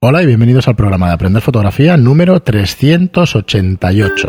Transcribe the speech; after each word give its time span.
Hola 0.00 0.22
y 0.22 0.26
bienvenidos 0.26 0.68
al 0.68 0.76
programa 0.76 1.08
de 1.08 1.14
Aprender 1.14 1.42
Fotografía 1.42 1.96
número 1.96 2.38
388. 2.38 4.28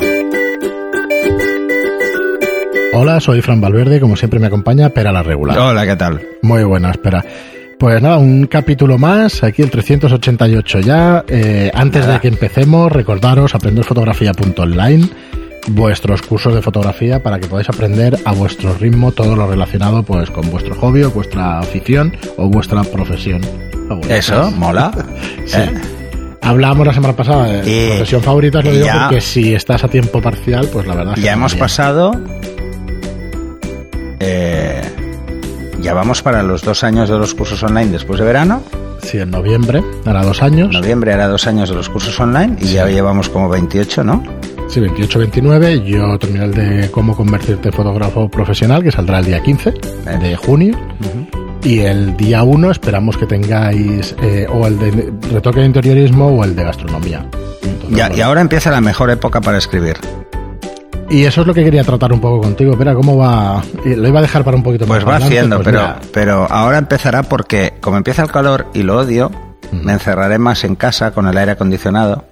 Hola, 2.96 3.20
soy 3.20 3.44
Fran 3.44 3.62
Valverde, 3.62 4.00
como 4.00 4.16
siempre 4.16 4.40
me 4.40 4.48
acompaña 4.48 4.90
Pera 4.90 5.12
la 5.12 5.22
Regular. 5.22 5.60
Hola, 5.60 5.86
¿qué 5.86 5.96
tal? 5.96 6.24
Muy 6.42 6.64
buena, 6.64 6.90
espera. 6.90 7.24
Pues 7.78 8.02
nada, 8.02 8.18
un 8.18 8.48
capítulo 8.48 8.98
más, 8.98 9.44
aquí 9.44 9.62
el 9.62 9.70
388 9.70 10.80
ya. 10.80 11.24
Eh, 11.28 11.70
antes 11.72 12.08
de 12.08 12.20
que 12.20 12.30
empecemos, 12.30 12.92
recordaros 12.92 13.54
aprenderfotografía.online, 13.54 15.08
vuestros 15.68 16.22
cursos 16.22 16.54
de 16.56 16.62
fotografía 16.62 17.22
para 17.22 17.40
que 17.40 17.48
podáis 17.48 17.70
aprender 17.70 18.18
a 18.26 18.32
vuestro 18.32 18.74
ritmo 18.76 19.12
todo 19.12 19.36
lo 19.36 19.48
relacionado 19.48 20.04
pues 20.04 20.32
con 20.32 20.50
vuestro 20.50 20.74
hobby 20.76 21.04
o 21.04 21.12
vuestra 21.12 21.60
afición 21.60 22.16
o 22.38 22.48
vuestra 22.48 22.84
profesión. 22.84 23.42
Eso, 24.10 24.52
mola. 24.52 24.92
Sí. 25.46 25.58
¿Eh? 25.60 25.72
Hablábamos 26.42 26.88
la 26.88 26.94
semana 26.94 27.16
pasada 27.16 27.46
de 27.48 27.88
profesión 27.98 28.22
favorita, 28.24 28.62
lo 28.62 28.72
digo 28.72 28.86
ya- 28.86 29.02
porque 29.08 29.22
si 29.22 29.54
estás 29.54 29.84
a 29.84 29.88
tiempo 29.88 30.22
parcial, 30.22 30.68
pues 30.72 30.88
la 30.88 30.96
verdad 30.96 31.16
Ya 31.18 31.34
hemos 31.34 31.54
bien. 31.54 31.60
pasado. 31.60 32.12
eh, 34.20 34.82
ya 35.82 35.94
vamos 35.94 36.22
para 36.22 36.44
los 36.44 36.62
dos 36.64 36.84
años 36.84 37.10
de 37.10 37.18
los 37.18 37.34
cursos 37.36 37.62
online 37.64 37.92
después 37.92 38.20
de 38.20 38.26
verano. 38.26 38.62
Sí, 39.02 39.18
en 39.18 39.32
noviembre, 39.32 39.82
hará 40.06 40.24
dos 40.24 40.42
años. 40.42 40.74
Noviembre 40.74 41.14
era 41.14 41.28
dos 41.28 41.48
años 41.48 41.70
de 41.70 41.76
los 41.76 41.88
cursos 41.90 42.20
online 42.20 42.58
y 42.62 42.74
ya 42.74 42.88
llevamos 42.88 43.30
como 43.30 43.48
28, 43.50 44.04
¿no? 44.04 44.24
Sí, 44.70 44.80
28-29. 44.80 45.84
Yo 45.84 46.18
terminé 46.20 46.46
el 46.46 46.54
de 46.54 46.92
cómo 46.92 47.16
convertirte 47.16 47.70
en 47.70 47.74
fotógrafo 47.74 48.30
profesional, 48.30 48.84
que 48.84 48.92
saldrá 48.92 49.20
el 49.20 49.26
día 49.26 49.42
15 49.42 49.74
de 50.22 50.36
junio. 50.36 50.78
Y 51.64 51.80
el 51.80 52.16
día 52.16 52.44
1 52.44 52.72
esperamos 52.72 53.18
que 53.18 53.26
tengáis 53.26 54.16
eh, 54.22 54.48
o 54.50 54.68
el 54.68 54.80
de 54.80 55.12
retoque 55.34 55.60
de 55.62 55.66
interiorismo 55.66 56.28
o 56.28 56.44
el 56.44 56.56
de 56.56 56.64
gastronomía. 56.64 57.26
Entonces, 57.64 57.98
Ya, 57.98 58.16
y 58.16 58.22
ahora 58.22 58.42
empieza 58.42 58.72
la 58.72 58.80
mejor 58.80 59.10
época 59.10 59.42
para 59.42 59.58
escribir. 59.58 59.98
Y 61.10 61.26
eso 61.26 61.42
es 61.42 61.48
lo 61.48 61.54
que 61.56 61.64
quería 61.64 61.84
tratar 61.84 62.14
un 62.14 62.22
poco 62.22 62.40
contigo. 62.42 62.74
Espera, 62.74 62.94
¿cómo 62.94 63.18
va? 63.18 63.64
Lo 63.84 64.08
iba 64.08 64.20
a 64.20 64.22
dejar 64.22 64.44
para 64.44 64.56
un 64.56 64.62
poquito 64.64 64.86
Pues 64.86 65.04
más 65.04 65.10
va 65.14 65.16
adelante, 65.16 65.36
haciendo, 65.38 65.56
pues 65.58 65.66
pero, 65.66 65.80
mira, 65.80 66.00
pero 66.14 66.48
ahora 66.50 66.78
empezará 66.78 67.24
porque 67.24 67.74
como 67.82 67.98
empieza 67.98 68.22
el 68.22 68.32
calor 68.32 68.68
y 68.76 68.84
lo 68.84 69.00
odio, 69.00 69.32
me 69.72 69.94
encerraré 69.94 70.38
más 70.38 70.64
en 70.64 70.76
casa 70.76 71.12
con 71.12 71.28
el 71.28 71.36
aire 71.36 71.54
acondicionado, 71.54 72.26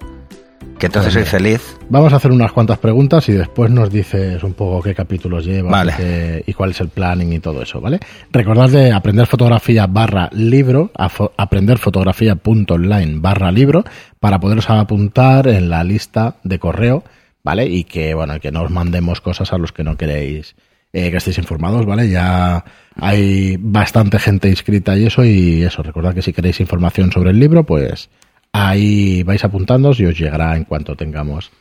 que 0.80 0.86
entonces 0.88 1.14
soy 1.14 1.24
feliz. 1.26 1.76
Vamos 1.90 2.14
a 2.14 2.18
hacer 2.18 2.32
unas 2.32 2.52
cuantas 2.52 2.78
preguntas 2.78 3.28
y 3.30 3.34
después 3.34 3.72
nos 3.72 3.90
dices 3.92 4.44
un 4.44 4.54
poco 4.54 4.82
qué 4.84 4.94
capítulos 4.94 5.46
llevas 5.46 5.72
Vale. 5.72 5.92
y, 5.94 5.96
qué- 5.96 6.44
y 6.48 6.54
cuál 6.54 6.70
es 6.72 6.82
el 6.82 6.90
planning 6.90 7.34
y 7.34 7.40
todo 7.40 7.62
eso, 7.64 7.82
¿vale? 7.82 8.00
Recordad 8.32 8.70
de 8.70 8.92
aprender 8.92 9.26
fotografía 9.26 9.88
barra 9.88 10.30
libro, 10.34 10.92
a 10.96 11.10
fo- 11.10 11.32
aprenderfotografía.online 11.38 13.20
barra 13.20 13.52
libro, 13.52 13.84
para 14.20 14.40
poderos 14.40 14.70
apuntar 14.70 15.48
en 15.48 15.70
la 15.70 15.84
lista 15.84 16.36
de 16.44 16.60
correo, 16.60 17.04
¿vale? 17.44 17.66
Y 17.68 17.84
que, 17.84 18.14
bueno, 18.14 18.40
que 18.40 18.52
no 18.52 18.64
os 18.64 18.72
mandemos 18.72 19.22
cosas 19.22 19.54
a 19.54 19.58
los 19.58 19.72
que 19.72 19.84
no 19.84 19.98
queréis 19.98 20.56
eh, 20.94 21.12
que 21.12 21.18
estéis 21.18 21.38
informados, 21.38 21.86
¿vale? 21.86 22.10
Ya 22.10 22.64
hay 22.96 23.58
bastante 23.60 24.20
gente 24.20 24.50
inscrita 24.50 24.98
y 24.98 25.06
eso, 25.06 25.24
y 25.26 25.64
eso, 25.64 25.84
recordad 25.84 26.14
que 26.14 26.22
si 26.22 26.34
queréis 26.34 26.60
información 26.60 27.12
sobre 27.12 27.32
el 27.32 27.40
libro, 27.40 27.66
pues 27.66 28.10
ahí 28.58 29.24
vais 29.24 29.44
apuntándoos 29.44 30.00
y 30.00 30.06
os 30.06 30.18
llegará 30.18 30.56
en 30.56 30.64
cuanto 30.64 30.96
tengamos 30.96 31.52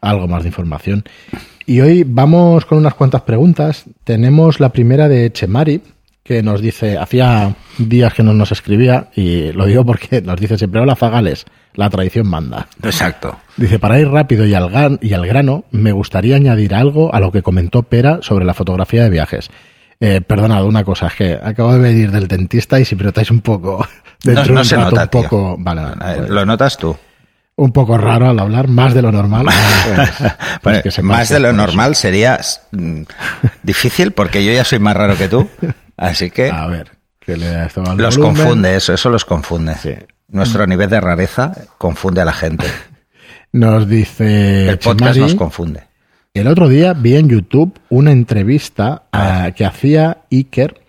algo 0.00 0.28
más 0.28 0.42
de 0.42 0.48
información. 0.50 1.04
Y 1.66 1.80
hoy 1.80 2.04
vamos 2.06 2.64
con 2.66 2.78
unas 2.78 2.94
cuantas 2.94 3.22
preguntas. 3.22 3.84
Tenemos 4.04 4.60
la 4.60 4.68
primera 4.70 5.08
de 5.08 5.32
Chemari, 5.32 5.80
que 6.22 6.42
nos 6.42 6.60
dice, 6.60 6.98
hacía 6.98 7.54
días 7.78 8.12
que 8.14 8.22
no 8.22 8.32
nos 8.34 8.52
escribía, 8.52 9.08
y 9.14 9.52
lo 9.52 9.66
digo 9.66 9.84
porque 9.84 10.20
nos 10.22 10.38
dice 10.40 10.56
siempre, 10.58 10.80
hola 10.80 10.96
Zagales, 10.96 11.44
la 11.74 11.90
tradición 11.90 12.28
manda. 12.28 12.68
Exacto. 12.82 13.36
Dice, 13.56 13.78
para 13.78 13.98
ir 14.00 14.08
rápido 14.08 14.46
y 14.46 14.54
al, 14.54 14.70
gan- 14.70 14.98
y 15.02 15.12
al 15.14 15.26
grano, 15.26 15.64
me 15.70 15.92
gustaría 15.92 16.36
añadir 16.36 16.74
algo 16.74 17.14
a 17.14 17.20
lo 17.20 17.32
que 17.32 17.42
comentó 17.42 17.82
Pera 17.82 18.18
sobre 18.22 18.44
la 18.44 18.54
fotografía 18.54 19.02
de 19.04 19.10
viajes. 19.10 19.50
Eh, 20.00 20.20
perdonad, 20.20 20.64
una 20.64 20.84
cosa, 20.84 21.06
es 21.06 21.14
que 21.14 21.38
acabo 21.42 21.72
de 21.72 21.78
venir 21.78 22.10
del 22.10 22.26
dentista 22.28 22.78
y 22.80 22.84
si 22.84 22.96
notáis 22.96 23.30
un 23.30 23.40
poco, 23.40 23.86
dentro 24.22 24.54
No, 24.54 24.64
se 24.64 24.76
rato 24.76 24.90
nota, 24.90 25.02
un 25.04 25.08
poco, 25.08 25.56
vale, 25.58 25.82
vale, 25.82 25.96
pues, 26.18 26.30
Lo 26.30 26.44
notas 26.44 26.76
tú. 26.76 26.96
un 27.56 27.72
poco 27.72 27.96
raro 27.96 28.28
al 28.28 28.38
hablar, 28.38 28.68
más 28.68 28.92
de 28.94 29.02
lo 29.02 29.12
normal. 29.12 29.46
pues, 30.62 30.82
pues 30.82 30.94
que 30.94 31.02
más 31.02 31.28
de 31.28 31.38
lo 31.40 31.48
eso. 31.48 31.56
normal 31.56 31.94
sería 31.94 32.40
difícil 33.62 34.12
porque 34.12 34.44
yo 34.44 34.52
ya 34.52 34.64
soy 34.64 34.78
más 34.78 34.96
raro 34.96 35.16
que 35.16 35.28
tú. 35.28 35.48
Así 35.96 36.30
que 36.30 36.50
A 36.50 36.66
ver, 36.66 36.90
que 37.20 37.36
le 37.36 37.48
da 37.48 37.66
esto 37.66 37.82
al 37.88 37.96
los 37.96 38.16
volumen. 38.18 38.36
confunde 38.42 38.76
eso, 38.76 38.92
eso 38.92 39.10
los 39.10 39.24
confunde. 39.24 39.74
Sí. 39.76 39.94
Nuestro 40.28 40.66
nivel 40.66 40.90
de 40.90 41.00
rareza 41.00 41.52
confunde 41.78 42.20
a 42.20 42.24
la 42.24 42.32
gente. 42.32 42.66
Nos 43.52 43.88
dice 43.88 44.68
El 44.70 44.78
podcast 44.78 45.18
nos 45.18 45.34
confunde. 45.36 45.84
El 46.34 46.48
otro 46.48 46.68
día 46.68 46.94
vi 46.94 47.14
en 47.14 47.28
YouTube 47.28 47.78
una 47.90 48.10
entrevista 48.10 49.04
Ah. 49.12 49.44
a- 49.44 49.52
que 49.52 49.64
hacía 49.64 50.18
Iker, 50.32 50.80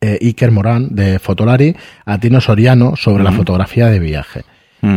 eh, 0.00 0.18
Iker 0.20 0.50
Morán 0.50 0.88
de 0.94 1.20
Fotolari 1.20 1.76
a 2.04 2.18
Tino 2.18 2.40
Soriano 2.40 2.96
sobre 2.96 3.22
la 3.22 3.30
fotografía 3.32 3.86
de 3.88 4.00
viaje. 4.00 4.42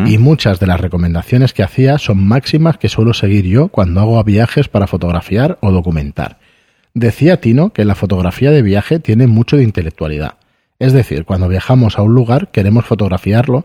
Y 0.05 0.17
muchas 0.17 0.59
de 0.59 0.67
las 0.67 0.81
recomendaciones 0.81 1.53
que 1.53 1.63
hacía 1.63 1.97
son 1.97 2.21
máximas 2.21 2.77
que 2.77 2.89
suelo 2.89 3.13
seguir 3.13 3.45
yo 3.45 3.69
cuando 3.69 4.01
hago 4.01 4.21
viajes 4.25 4.67
para 4.67 4.85
fotografiar 4.85 5.57
o 5.61 5.71
documentar. 5.71 6.39
Decía 6.93 7.39
Tino 7.39 7.71
que 7.71 7.85
la 7.85 7.95
fotografía 7.95 8.51
de 8.51 8.61
viaje 8.63 8.99
tiene 8.99 9.27
mucho 9.27 9.55
de 9.55 9.63
intelectualidad. 9.63 10.39
Es 10.79 10.91
decir, 10.91 11.23
cuando 11.23 11.47
viajamos 11.47 11.97
a 11.97 12.01
un 12.01 12.13
lugar 12.15 12.49
queremos 12.51 12.85
fotografiarlo 12.85 13.63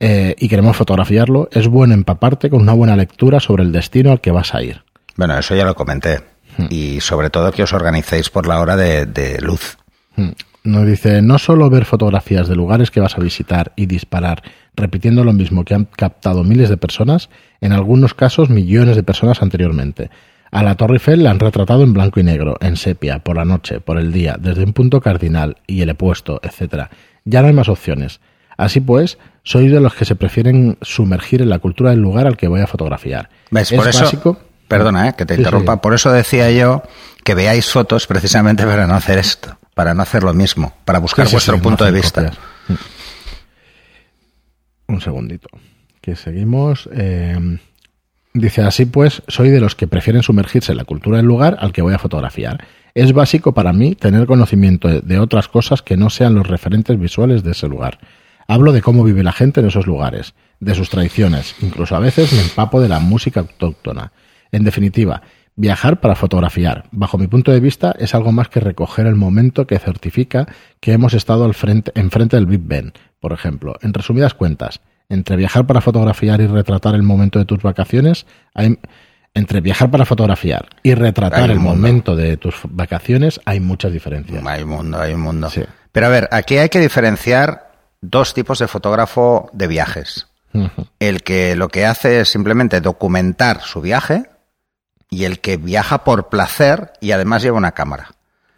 eh, 0.00 0.34
y 0.38 0.48
queremos 0.48 0.78
fotografiarlo, 0.78 1.50
es 1.52 1.68
bueno 1.68 1.92
empaparte 1.92 2.48
con 2.48 2.62
una 2.62 2.72
buena 2.72 2.96
lectura 2.96 3.38
sobre 3.38 3.64
el 3.64 3.72
destino 3.72 4.12
al 4.12 4.22
que 4.22 4.30
vas 4.30 4.54
a 4.54 4.62
ir. 4.62 4.83
Bueno, 5.16 5.38
eso 5.38 5.54
ya 5.54 5.64
lo 5.64 5.74
comenté. 5.74 6.20
Hmm. 6.56 6.66
Y 6.70 7.00
sobre 7.00 7.30
todo 7.30 7.52
que 7.52 7.62
os 7.62 7.72
organicéis 7.72 8.30
por 8.30 8.46
la 8.46 8.60
hora 8.60 8.76
de, 8.76 9.06
de 9.06 9.40
luz. 9.40 9.76
Mm. 10.16 10.30
Nos 10.64 10.86
dice, 10.86 11.20
no 11.20 11.38
solo 11.38 11.68
ver 11.68 11.84
fotografías 11.84 12.48
de 12.48 12.56
lugares 12.56 12.90
que 12.90 13.00
vas 13.00 13.18
a 13.18 13.20
visitar 13.20 13.72
y 13.76 13.84
disparar, 13.84 14.42
repitiendo 14.74 15.22
lo 15.22 15.34
mismo 15.34 15.64
que 15.64 15.74
han 15.74 15.84
captado 15.84 16.42
miles 16.42 16.70
de 16.70 16.78
personas, 16.78 17.28
en 17.60 17.72
algunos 17.72 18.14
casos 18.14 18.48
millones 18.48 18.96
de 18.96 19.02
personas 19.02 19.42
anteriormente. 19.42 20.10
A 20.50 20.62
la 20.62 20.76
Torre 20.76 20.94
Eiffel 20.94 21.22
la 21.22 21.32
han 21.32 21.40
retratado 21.40 21.82
en 21.82 21.92
blanco 21.92 22.18
y 22.20 22.22
negro, 22.22 22.56
en 22.60 22.76
sepia, 22.76 23.18
por 23.18 23.36
la 23.36 23.44
noche, 23.44 23.80
por 23.80 23.98
el 23.98 24.10
día, 24.12 24.36
desde 24.40 24.64
un 24.64 24.72
punto 24.72 25.00
cardinal 25.02 25.56
y 25.66 25.82
el 25.82 25.90
opuesto, 25.90 26.40
etc. 26.42 26.84
Ya 27.24 27.42
no 27.42 27.48
hay 27.48 27.52
más 27.54 27.68
opciones. 27.68 28.20
Así 28.56 28.80
pues, 28.80 29.18
soy 29.42 29.68
de 29.68 29.80
los 29.80 29.94
que 29.94 30.04
se 30.04 30.14
prefieren 30.14 30.78
sumergir 30.80 31.42
en 31.42 31.50
la 31.50 31.58
cultura 31.58 31.90
del 31.90 32.00
lugar 32.00 32.26
al 32.26 32.36
que 32.36 32.48
voy 32.48 32.60
a 32.60 32.66
fotografiar. 32.68 33.28
¿Ves? 33.50 33.72
Es 33.72 33.78
por 33.78 33.88
eso, 33.88 34.04
básico- 34.04 34.38
perdona, 34.78 35.08
eh, 35.08 35.14
que 35.16 35.24
te 35.26 35.34
Sí, 35.34 35.40
interrumpa. 35.40 35.74
sí. 35.74 35.78
Por 35.82 35.94
eso 35.94 36.12
decía 36.12 36.50
yo 36.50 36.82
que 37.24 37.34
veáis 37.34 37.70
fotos 37.70 38.06
precisamente 38.06 38.64
para 38.66 38.86
no 38.86 38.94
hacer 38.94 39.18
esto, 39.18 39.56
para 39.74 39.94
no 39.94 40.02
hacer 40.02 40.22
lo 40.22 40.34
mismo, 40.34 40.74
para 40.84 40.98
buscar 40.98 41.28
vuestro 41.30 41.58
punto 41.60 41.84
no 41.84 41.90
de 41.92 41.96
vista. 42.00 42.22
copias. 42.24 42.38
Un 44.88 45.00
segundito. 45.00 45.48
Que 46.00 46.16
seguimos. 46.16 46.88
eh, 46.92 47.58
dice 48.34 48.62
así 48.62 48.84
pues, 48.86 49.22
soy 49.28 49.50
de 49.50 49.60
los 49.60 49.74
que 49.74 49.86
prefieren 49.86 50.22
sumergirse 50.22 50.72
en 50.72 50.78
la 50.78 50.84
cultura 50.84 51.16
del 51.18 51.26
lugar 51.26 51.56
al 51.60 51.72
que 51.72 51.82
voy 51.82 51.94
a 51.94 51.98
fotografiar. 51.98 52.64
Es 52.94 53.12
básico 53.12 53.52
para 53.54 53.72
mí 53.72 53.94
tener 53.94 54.26
conocimiento 54.26 54.88
de- 54.88 55.00
de 55.00 55.18
otras 55.18 55.48
cosas 55.48 55.82
que 55.82 55.96
no 55.96 56.10
sean 56.10 56.34
los 56.34 56.46
referentes 56.46 56.98
visuales 56.98 57.42
de 57.42 57.52
ese 57.52 57.66
lugar. 57.68 57.98
Hablo 58.46 58.72
de 58.72 58.82
cómo 58.82 59.02
vive 59.04 59.22
la 59.24 59.32
gente 59.32 59.60
en 59.60 59.66
esos 59.66 59.86
lugares, 59.86 60.34
de 60.60 60.74
sus 60.74 60.90
tradiciones, 60.90 61.54
incluso 61.62 61.96
a 61.96 61.98
veces 61.98 62.32
me 62.32 62.42
empapo 62.42 62.80
de 62.80 62.88
la 62.88 63.00
música 63.00 63.40
autóctona. 63.40 64.12
En 64.54 64.62
definitiva, 64.62 65.22
viajar 65.56 66.00
para 66.00 66.14
fotografiar, 66.14 66.84
bajo 66.92 67.18
mi 67.18 67.26
punto 67.26 67.50
de 67.50 67.58
vista, 67.58 67.92
es 67.98 68.14
algo 68.14 68.30
más 68.30 68.48
que 68.48 68.60
recoger 68.60 69.06
el 69.06 69.16
momento 69.16 69.66
que 69.66 69.80
certifica 69.80 70.46
que 70.78 70.92
hemos 70.92 71.12
estado 71.12 71.44
al 71.44 71.54
frente, 71.54 71.90
enfrente 71.96 72.36
del 72.36 72.46
Big 72.46 72.60
Ben, 72.62 72.92
por 73.18 73.32
ejemplo. 73.32 73.74
En 73.82 73.92
resumidas 73.92 74.32
cuentas, 74.34 74.80
entre 75.08 75.34
viajar 75.34 75.66
para 75.66 75.80
fotografiar 75.80 76.40
y 76.40 76.46
retratar 76.46 76.94
el 76.94 77.02
momento 77.02 77.40
de 77.40 77.46
tus 77.46 77.62
vacaciones, 77.62 78.26
hay, 78.54 78.78
entre 79.34 79.60
viajar 79.60 79.90
para 79.90 80.04
fotografiar 80.04 80.68
y 80.84 80.94
retratar 80.94 81.50
el 81.50 81.58
mundo. 81.58 81.74
momento 81.74 82.14
de 82.14 82.36
tus 82.36 82.54
vacaciones, 82.68 83.40
hay 83.44 83.58
muchas 83.58 83.92
diferencias. 83.92 84.40
Hay 84.46 84.62
un 84.62 84.70
mundo, 84.70 85.00
hay 85.00 85.14
un 85.14 85.20
mundo. 85.20 85.50
Sí. 85.50 85.62
Pero 85.90 86.06
a 86.06 86.10
ver, 86.10 86.28
aquí 86.30 86.58
hay 86.58 86.68
que 86.68 86.78
diferenciar 86.78 87.72
dos 88.00 88.34
tipos 88.34 88.60
de 88.60 88.68
fotógrafo 88.68 89.50
de 89.52 89.66
viajes. 89.66 90.28
El 91.00 91.24
que 91.24 91.56
lo 91.56 91.68
que 91.68 91.84
hace 91.84 92.20
es 92.20 92.28
simplemente 92.28 92.80
documentar 92.80 93.60
su 93.62 93.80
viaje 93.80 94.26
y 95.14 95.24
el 95.24 95.40
que 95.40 95.56
viaja 95.56 96.04
por 96.04 96.28
placer 96.28 96.92
y 97.00 97.12
además 97.12 97.42
lleva 97.42 97.56
una 97.58 97.72
cámara, 97.72 98.10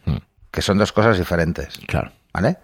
Mm. 0.05 0.17
que 0.51 0.63
son 0.63 0.79
dos 0.79 0.93
cosas 0.93 1.19
diferentes. 1.19 1.79
Claro. 1.87 2.13
¿Vale? 2.33 2.59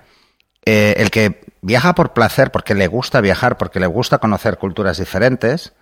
Eh, 0.64 0.94
el 0.98 1.10
que 1.10 1.44
viaja 1.60 1.94
por 1.94 2.12
placer, 2.12 2.50
porque 2.52 2.74
le 2.74 2.86
gusta 2.86 3.20
viajar, 3.20 3.56
porque 3.56 3.80
le 3.80 3.86
gusta 3.86 4.18
conocer 4.18 4.58
culturas 4.58 4.98
diferentes, 4.98 5.72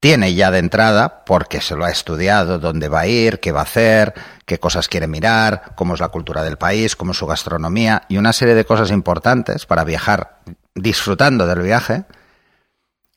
tiene 0.00 0.32
ya 0.34 0.52
de 0.52 0.58
entrada, 0.60 1.24
porque 1.24 1.60
se 1.60 1.74
lo 1.74 1.84
ha 1.84 1.90
estudiado, 1.90 2.60
dónde 2.60 2.88
va 2.88 3.00
a 3.00 3.06
ir, 3.08 3.40
qué 3.40 3.50
va 3.50 3.60
a 3.60 3.64
hacer, 3.64 4.14
qué 4.46 4.60
cosas 4.60 4.86
quiere 4.88 5.08
mirar, 5.08 5.72
cómo 5.74 5.94
es 5.94 6.00
la 6.00 6.08
cultura 6.08 6.44
del 6.44 6.56
país, 6.56 6.94
cómo 6.94 7.10
es 7.12 7.18
su 7.18 7.26
gastronomía 7.26 8.02
y 8.08 8.16
una 8.16 8.32
serie 8.32 8.54
de 8.54 8.64
cosas 8.64 8.92
importantes 8.92 9.66
para 9.66 9.82
viajar 9.82 10.38
disfrutando 10.74 11.46
del 11.48 11.62
viaje, 11.62 12.04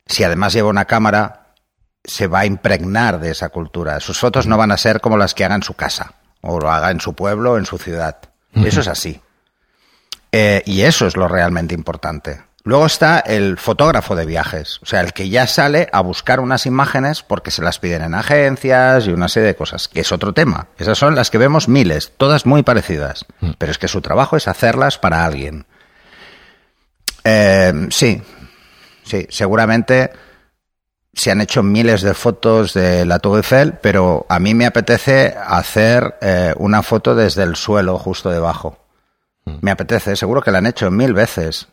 si 0.08 0.24
además 0.24 0.54
lleva 0.54 0.70
una 0.70 0.86
cámara, 0.86 1.41
se 2.04 2.28
va 2.28 2.40
a 2.40 2.46
impregnar 2.46 3.20
de 3.20 3.32
esa 3.32 3.50
cultura. 3.50 4.00
Sus 4.00 4.20
fotos 4.20 4.48
no 4.48 4.58
van 4.58 4.72
a 4.72 4.78
ser 4.78 5.02
como 5.02 5.18
las 5.18 5.34
que 5.34 5.46
haga 5.46 5.56
en 5.56 5.64
su 5.64 5.74
casa, 5.74 6.14
o 6.42 6.60
lo 6.60 6.72
haga 6.72 6.92
en 6.92 7.00
su 7.00 7.14
pueblo 7.14 7.54
o 7.54 7.58
en 7.58 7.66
su 7.66 7.78
ciudad. 7.78 8.18
Eso 8.54 8.82
es 8.82 8.88
así. 8.88 9.22
Eh, 10.32 10.62
y 10.66 10.82
eso 10.82 11.08
es 11.08 11.16
lo 11.16 11.28
realmente 11.28 11.76
importante. 11.76 12.42
Luego 12.64 12.86
está 12.86 13.20
el 13.20 13.58
fotógrafo 13.58 14.16
de 14.16 14.26
viajes, 14.26 14.80
o 14.84 14.86
sea, 14.86 15.02
el 15.02 15.14
que 15.14 15.30
ya 15.30 15.48
sale 15.48 15.90
a 15.92 16.02
buscar 16.02 16.40
unas 16.40 16.68
imágenes 16.68 17.24
porque 17.24 17.50
se 17.50 17.64
las 17.64 17.80
piden 17.80 18.04
en 18.04 18.14
agencias 18.14 19.08
y 19.08 19.12
una 19.12 19.30
serie 19.30 19.48
de 19.48 19.56
cosas, 19.56 19.88
que 19.88 20.02
es 20.02 20.12
otro 20.12 20.34
tema. 20.34 20.68
Esas 20.78 21.00
son 21.00 21.16
las 21.16 21.32
que 21.32 21.40
vemos 21.40 21.68
miles, 21.68 22.14
todas 22.18 22.46
muy 22.46 22.62
parecidas, 22.62 23.26
pero 23.58 23.72
es 23.72 23.80
que 23.80 23.88
su 23.88 24.02
trabajo 24.02 24.38
es 24.38 24.48
hacerlas 24.48 25.00
para 25.00 25.26
alguien. 25.26 25.66
Eh, 27.24 27.88
sí, 27.90 28.22
sí, 29.04 29.26
seguramente 29.30 30.12
se 31.14 31.32
han 31.32 31.42
hecho 31.42 31.64
miles 31.64 32.02
de 32.02 32.14
fotos 32.14 32.74
de 32.74 33.06
la 33.06 33.20
Tour 33.20 33.38
Eiffel, 33.38 33.74
pero 33.82 34.26
a 34.30 34.40
mí 34.40 34.54
me 34.54 34.66
apetece 34.66 35.36
hacer 35.46 36.16
eh, 36.22 36.54
una 36.58 36.84
foto 36.84 37.16
desde 37.16 37.44
el 37.44 37.56
suelo, 37.56 37.98
justo 37.98 38.30
debajo. 38.30 38.78
Me 39.62 39.72
apetece, 39.72 40.16
seguro 40.16 40.42
que 40.42 40.52
la 40.52 40.60
han 40.60 40.68
hecho 40.68 40.90
mil 40.92 41.14
veces 41.14 41.68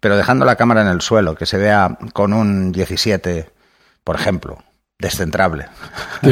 pero 0.00 0.16
dejando 0.16 0.46
la 0.46 0.56
cámara 0.56 0.80
en 0.80 0.88
el 0.88 1.02
suelo, 1.02 1.34
que 1.34 1.46
se 1.46 1.58
vea 1.58 1.98
con 2.14 2.32
un 2.32 2.72
17, 2.72 3.50
por 4.02 4.16
ejemplo, 4.16 4.58
descentrable. 4.98 5.66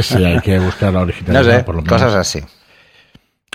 Sí, 0.02 0.24
hay 0.24 0.40
que 0.40 0.58
buscar 0.58 0.92
la 0.92 1.00
originalidad, 1.00 1.44
no 1.44 1.58
sé, 1.58 1.64
por 1.64 1.74
lo 1.76 1.82
menos. 1.82 2.02
cosas 2.02 2.14
así. 2.14 2.42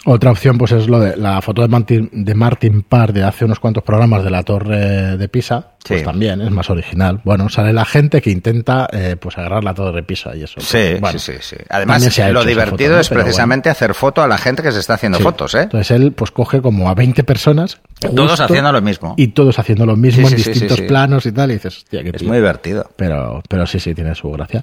Otra 0.06 0.32
opción, 0.32 0.58
pues 0.58 0.74
es 0.74 0.90
lo 0.90 1.00
de 1.00 1.16
la 1.16 1.42
foto 1.42 1.62
de 1.62 1.70
Martin, 1.70 2.10
de 2.12 2.36
Martin 2.36 2.82
Parr 2.84 3.14
de 3.14 3.24
hace 3.24 3.46
unos 3.46 3.60
cuantos 3.62 3.84
programas 3.84 4.22
de 4.26 4.30
la 4.32 4.44
Torre 4.44 5.16
de 5.18 5.30
Pisa. 5.30 5.70
Pues 5.88 6.00
Sí. 6.02 6.06
también 6.06 6.42
es 6.42 6.52
más 6.52 6.70
original. 6.70 7.22
Bueno, 7.24 7.48
sale 7.50 7.72
la 7.72 7.86
gente 7.86 8.22
que 8.22 8.30
intenta 8.30 8.88
eh, 8.92 9.16
pues 9.20 9.38
agarrar 9.38 9.64
la 9.64 9.74
Torre 9.74 9.98
de 9.98 10.04
Pisa 10.04 10.36
y 10.36 10.44
eso. 10.44 10.60
Sí, 10.60 10.96
Bueno, 11.00 11.18
sí, 11.20 11.32
sí, 11.34 11.38
sí. 11.42 11.56
Además, 11.70 12.02
lo 12.02 12.08
hecho 12.42 12.44
divertido 12.50 12.78
foto, 12.78 12.96
¿no? 12.96 13.00
es 13.02 13.10
Pero 13.10 13.22
precisamente 13.22 13.70
hacer 13.70 13.94
foto 13.94 14.22
a 14.22 14.28
la 14.28 14.38
gente 14.38 14.62
que 14.62 14.72
se 14.74 14.80
está 14.80 14.96
haciendo 14.96 15.20
Sí. 15.20 15.24
fotos, 15.24 15.56
¿eh? 15.56 15.62
Entonces 15.64 15.92
él 15.92 16.12
pues 16.12 16.32
coge 16.32 16.62
como 16.62 16.90
a 16.90 16.94
20 16.96 17.24
personas. 17.24 17.80
Todos 18.00 18.42
haciendo 18.42 18.74
lo 18.74 18.82
mismo. 18.82 19.14
Y 19.18 19.28
todos 19.30 19.58
haciendo 19.58 19.86
lo 19.86 19.96
mismo 19.96 20.28
en 20.28 20.36
distintos 20.36 20.82
planos 20.82 21.26
y 21.26 21.32
tal. 21.32 21.52
Y 21.52 21.54
dices, 21.56 21.78
hostia, 21.78 22.04
qué 22.04 22.10
Es 22.10 22.16
tío. 22.18 22.28
muy 22.28 22.38
divertido. 22.38 22.90
Pero, 22.98 23.42
pero 23.48 23.66
sí, 23.66 23.80
sí, 23.80 23.94
tiene 23.96 24.16
su 24.16 24.30
gracia. 24.32 24.62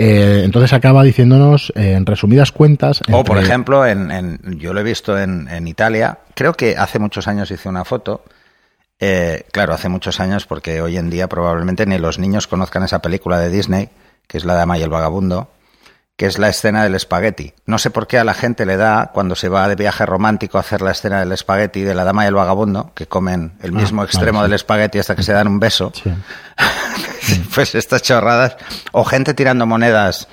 Eh, 0.00 0.42
entonces 0.44 0.72
acaba 0.72 1.02
diciéndonos, 1.02 1.72
eh, 1.74 1.94
en 1.94 2.06
resumidas 2.06 2.52
cuentas. 2.52 3.00
O, 3.10 3.24
por 3.24 3.36
ejemplo, 3.38 3.84
en, 3.84 4.10
en- 4.12 4.40
yo 4.58 4.72
lo 4.72 4.78
he 4.78 4.84
visto 4.84 5.18
en, 5.18 5.48
en 5.48 5.66
Italia, 5.66 6.18
creo 6.34 6.52
que 6.54 6.76
hace 6.76 7.00
muchos 7.00 7.26
años 7.26 7.50
hice 7.50 7.68
una 7.68 7.84
foto. 7.84 8.22
eh, 9.00 9.44
claro, 9.52 9.74
hace 9.74 9.88
muchos 9.88 10.20
años, 10.20 10.46
porque 10.46 10.80
hoy 10.82 10.96
en 10.98 11.10
día 11.10 11.28
probablemente 11.28 11.84
ni 11.86 11.98
los 11.98 12.18
niños 12.20 12.46
conozcan 12.46 12.84
esa 12.84 13.00
película 13.00 13.38
de 13.40 13.48
Disney, 13.50 13.88
que 14.28 14.38
es 14.38 14.44
La 14.44 14.54
Dama 14.54 14.78
y 14.78 14.82
el 14.82 14.90
Vagabundo, 14.90 15.50
que 16.16 16.26
es 16.26 16.38
la 16.38 16.48
escena 16.48 16.82
del 16.84 16.94
espagueti. 16.96 17.52
No 17.66 17.78
sé 17.78 17.90
por 17.90 18.06
qué 18.08 18.18
a 18.18 18.24
la 18.24 18.34
gente 18.34 18.66
le 18.66 18.76
da, 18.76 19.10
cuando 19.14 19.34
se 19.36 19.48
va 19.48 19.68
de 19.68 19.74
viaje 19.76 20.04
romántico, 20.06 20.58
a 20.58 20.62
hacer 20.62 20.80
la 20.82 20.90
escena 20.92 21.20
del 21.20 21.30
espagueti 21.32 21.82
de 21.82 21.94
La 21.94 22.04
Dama 22.04 22.24
y 22.24 22.28
el 22.28 22.34
Vagabundo, 22.34 22.90
que 22.94 23.06
comen 23.06 23.52
el 23.62 23.72
mismo 23.72 24.02
Ah, 24.02 24.04
extremo 24.04 24.38
vale, 24.38 24.46
sí. 24.46 24.50
del 24.50 24.54
espagueti 24.56 24.98
hasta 24.98 25.14
que 25.16 25.22
se 25.22 25.32
dan 25.32 25.46
un 25.48 25.58
beso. 25.60 25.90
Sí. 25.94 26.10
pues 27.54 27.74
estas 27.74 28.02
chorradas. 28.02 28.56
O 28.92 29.04
gente 29.04 29.34
tirando 29.34 29.66
monedas, 29.66 30.28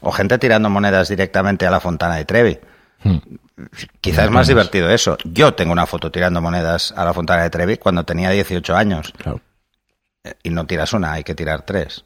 o 0.00 0.12
gente 0.12 0.38
tirando 0.38 0.70
monedas 0.70 1.08
directamente 1.08 1.66
a 1.66 1.70
la 1.70 1.80
Fontana 1.80 2.16
de 2.16 2.24
Trevi. 2.24 2.58
Hmm. 3.02 3.18
Quizás 4.00 4.24
es 4.26 4.30
más 4.30 4.48
divertido 4.48 4.90
eso. 4.90 5.16
Yo 5.24 5.54
tengo 5.54 5.72
una 5.72 5.86
foto 5.86 6.10
tirando 6.10 6.40
monedas 6.40 6.92
a 6.96 7.04
la 7.04 7.14
Fontana 7.14 7.42
de 7.44 7.50
Trevi 7.50 7.76
cuando 7.76 8.04
tenía 8.04 8.30
18 8.30 8.74
años. 8.76 9.12
Claro. 9.16 9.40
Y 10.42 10.50
no 10.50 10.66
tiras 10.66 10.92
una, 10.92 11.12
hay 11.12 11.22
que 11.24 11.34
tirar 11.34 11.62
tres. 11.62 12.04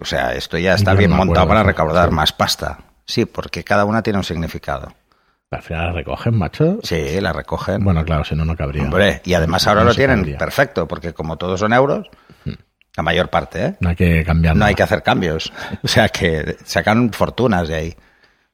O 0.00 0.04
sea, 0.06 0.32
esto 0.32 0.56
ya 0.56 0.74
está 0.74 0.92
Yo 0.92 0.98
bien 0.98 1.10
montado 1.12 1.46
para 1.46 1.62
recaudar 1.62 2.08
sí. 2.08 2.14
más 2.14 2.32
pasta. 2.32 2.78
Sí, 3.04 3.26
porque 3.26 3.62
cada 3.64 3.84
una 3.84 4.02
tiene 4.02 4.18
un 4.18 4.24
significado. 4.24 4.94
Al 5.50 5.62
final 5.62 5.86
la 5.88 5.92
recogen, 5.92 6.38
macho. 6.38 6.78
Sí, 6.82 7.20
la 7.20 7.32
recogen. 7.32 7.84
Bueno, 7.84 8.04
claro, 8.04 8.24
si 8.24 8.34
no, 8.34 8.44
no 8.44 8.56
cabría. 8.56 8.84
Hombre, 8.84 9.20
y 9.24 9.34
además 9.34 9.66
ahora 9.66 9.82
No 9.82 9.88
lo 9.90 9.94
tienen 9.94 10.18
cabría. 10.20 10.38
perfecto, 10.38 10.86
porque 10.88 11.12
como 11.12 11.36
todos 11.36 11.60
son 11.60 11.72
euros, 11.72 12.08
la 12.96 13.02
mayor 13.02 13.28
parte, 13.30 13.64
¿eh? 13.66 13.74
No 13.80 13.90
hay 13.90 13.96
que 13.96 14.24
cambiar 14.24 14.54
No 14.54 14.60
nada. 14.60 14.68
hay 14.70 14.74
que 14.74 14.82
hacer 14.82 15.02
cambios. 15.02 15.52
O 15.82 15.88
sea 15.88 16.08
que 16.08 16.56
sacan 16.64 17.12
fortunas 17.12 17.68
de 17.68 17.74
ahí. 17.74 17.94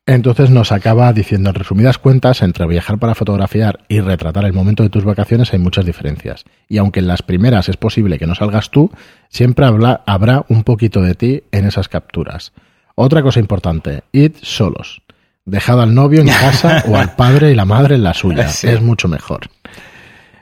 Entonces 0.09 0.51
nos 0.51 0.71
acaba 0.71 1.13
diciendo, 1.13 1.51
en 1.51 1.57
resumidas 1.57 1.99
cuentas, 1.99 2.41
entre 2.43 2.65
viajar 2.69 2.99
para 2.99 3.17
fotografiar 3.17 3.81
y 3.89 3.99
retratar 4.01 4.45
el 4.45 4.53
momento 4.53 4.85
de 4.85 4.89
tus 4.89 5.05
vacaciones 5.05 5.53
hay 5.53 5.59
muchas 5.59 5.85
diferencias. 5.85 6.45
Y 6.69 6.79
aunque 6.79 7.01
en 7.01 7.09
las 7.09 7.23
primeras 7.23 7.69
es 7.69 7.77
posible 7.77 8.17
que 8.19 8.27
no 8.29 8.37
salgas 8.37 8.71
tú, 8.71 8.93
siempre 9.31 9.67
habla- 9.67 10.03
habrá 10.07 10.45
un 10.49 10.63
poquito 10.63 11.01
de 11.03 11.15
ti 11.17 11.43
en 11.51 11.67
esas 11.67 11.89
capturas. 11.89 12.53
Otra 12.95 13.21
cosa 13.23 13.41
importante, 13.41 14.05
id 14.13 14.33
solos. 14.43 15.03
Dejad 15.45 15.81
al 15.83 15.93
novio 15.95 16.21
en 16.21 16.29
casa 16.41 16.85
o 16.87 16.97
al 16.97 17.17
padre 17.17 17.51
y 17.51 17.57
la 17.57 17.65
madre 17.65 17.97
en 17.97 18.05
la 18.05 18.15
suya. 18.15 18.49
Sí. 18.49 18.69
Es 18.69 18.81
mucho 18.81 19.09
mejor. 19.09 19.49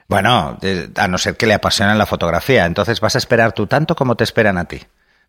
Bueno, 0.08 0.58
a 0.96 1.08
no 1.08 1.18
ser 1.18 1.36
que 1.36 1.46
le 1.46 1.54
apasione 1.54 1.94
la 1.94 2.06
fotografía. 2.06 2.66
Entonces 2.66 3.00
vas 3.00 3.14
a 3.14 3.18
esperar 3.18 3.52
tú 3.52 3.66
tanto 3.66 3.94
como 3.96 4.16
te 4.16 4.24
esperan 4.24 4.58
a 4.58 4.66
ti. 4.66 4.80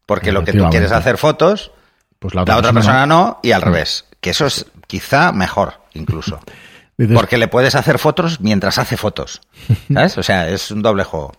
Porque 0.06 0.31
lo 0.31 0.44
que 0.44 0.54
tú 0.54 0.69
quieres 0.69 0.92
hacer 0.92 1.18
fotos, 1.18 1.72
Pues 2.19 2.33
la 2.36 2.44
la 2.45 2.57
otra 2.57 2.74
persona 2.74 3.06
no, 3.06 3.39
y 3.42 3.51
al 3.51 3.62
revés. 3.62 4.06
Que 4.22 4.31
eso 4.31 4.45
es 4.45 4.66
quizá 4.88 5.31
mejor, 5.31 5.74
incluso. 5.94 6.39
Dices, 6.98 7.16
Porque 7.16 7.38
le 7.38 7.48
puedes 7.50 7.75
hacer 7.75 8.00
fotos 8.00 8.39
mientras 8.39 8.77
hace 8.77 8.95
fotos. 8.95 9.42
¿Sabes? 9.94 10.18
O 10.18 10.24
sea, 10.24 10.48
es 10.50 10.72
un 10.72 10.81
doble 10.81 11.04
juego. 11.04 11.33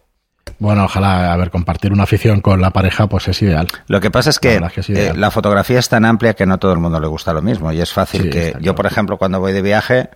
Bueno, 0.59 0.85
ojalá, 0.85 1.33
a 1.33 1.37
ver, 1.37 1.51
compartir 1.51 1.93
una 1.93 2.05
afición 2.05 2.41
con 2.41 2.61
la 2.61 2.71
pareja, 2.71 3.09
pues 3.09 3.27
es 3.29 3.43
ideal. 3.43 3.69
Lo 3.89 4.01
que 4.01 4.11
pasa 4.11 4.31
es 4.31 4.39
que, 4.39 4.61
es 4.77 4.89
eh, 4.91 5.13
la 5.15 5.31
fotografía 5.31 5.79
es 5.79 5.89
tan 5.89 6.05
amplia 6.05 6.35
que 6.35 6.47
no 6.47 6.59
todo 6.59 6.73
el 6.73 6.79
mundo 6.79 7.01
le 7.01 7.09
gusta 7.09 7.33
lo 7.33 7.43
mismo. 7.43 7.73
Y 7.73 7.81
es 7.81 7.93
fácil 7.93 8.23
Sí, 8.25 8.31
que 8.31 8.53
yo, 8.53 8.59
claro. 8.61 8.75
por 8.77 8.87
ejemplo, 8.87 9.19
cuando 9.19 9.41
voy 9.41 9.53
de 9.53 9.63
viaje 9.63 10.11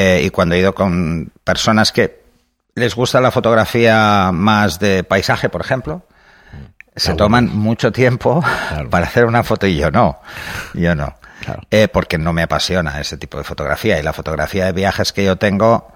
eh, 0.00 0.22
y 0.24 0.30
cuando 0.30 0.54
he 0.54 0.58
ido 0.60 0.74
con 0.74 1.32
personas 1.44 1.90
que 1.92 2.22
les 2.74 2.94
gusta 2.94 3.20
la 3.20 3.30
fotografía 3.32 4.30
más 4.32 4.78
de 4.78 5.02
paisaje, 5.02 5.48
por 5.48 5.60
ejemplo, 5.60 6.06
se 6.94 7.06
Claro. 7.06 7.16
toman 7.16 7.46
mucho 7.56 7.90
tiempo 7.92 8.40
Claro. 8.68 8.90
para 8.90 9.06
hacer 9.06 9.24
una 9.24 9.42
foto 9.42 9.66
y 9.66 9.76
yo 9.76 9.90
no. 9.90 10.20
Yo 10.74 10.94
no. 10.94 11.16
Claro. 11.40 11.62
Eh, 11.70 11.88
porque 11.88 12.18
no 12.18 12.32
me 12.32 12.42
apasiona 12.42 13.00
ese 13.00 13.16
tipo 13.16 13.38
de 13.38 13.44
fotografía. 13.44 13.98
Y 13.98 14.02
la 14.02 14.12
fotografía 14.12 14.66
de 14.66 14.72
viajes 14.72 15.12
que 15.12 15.24
yo 15.24 15.36
tengo, 15.36 15.92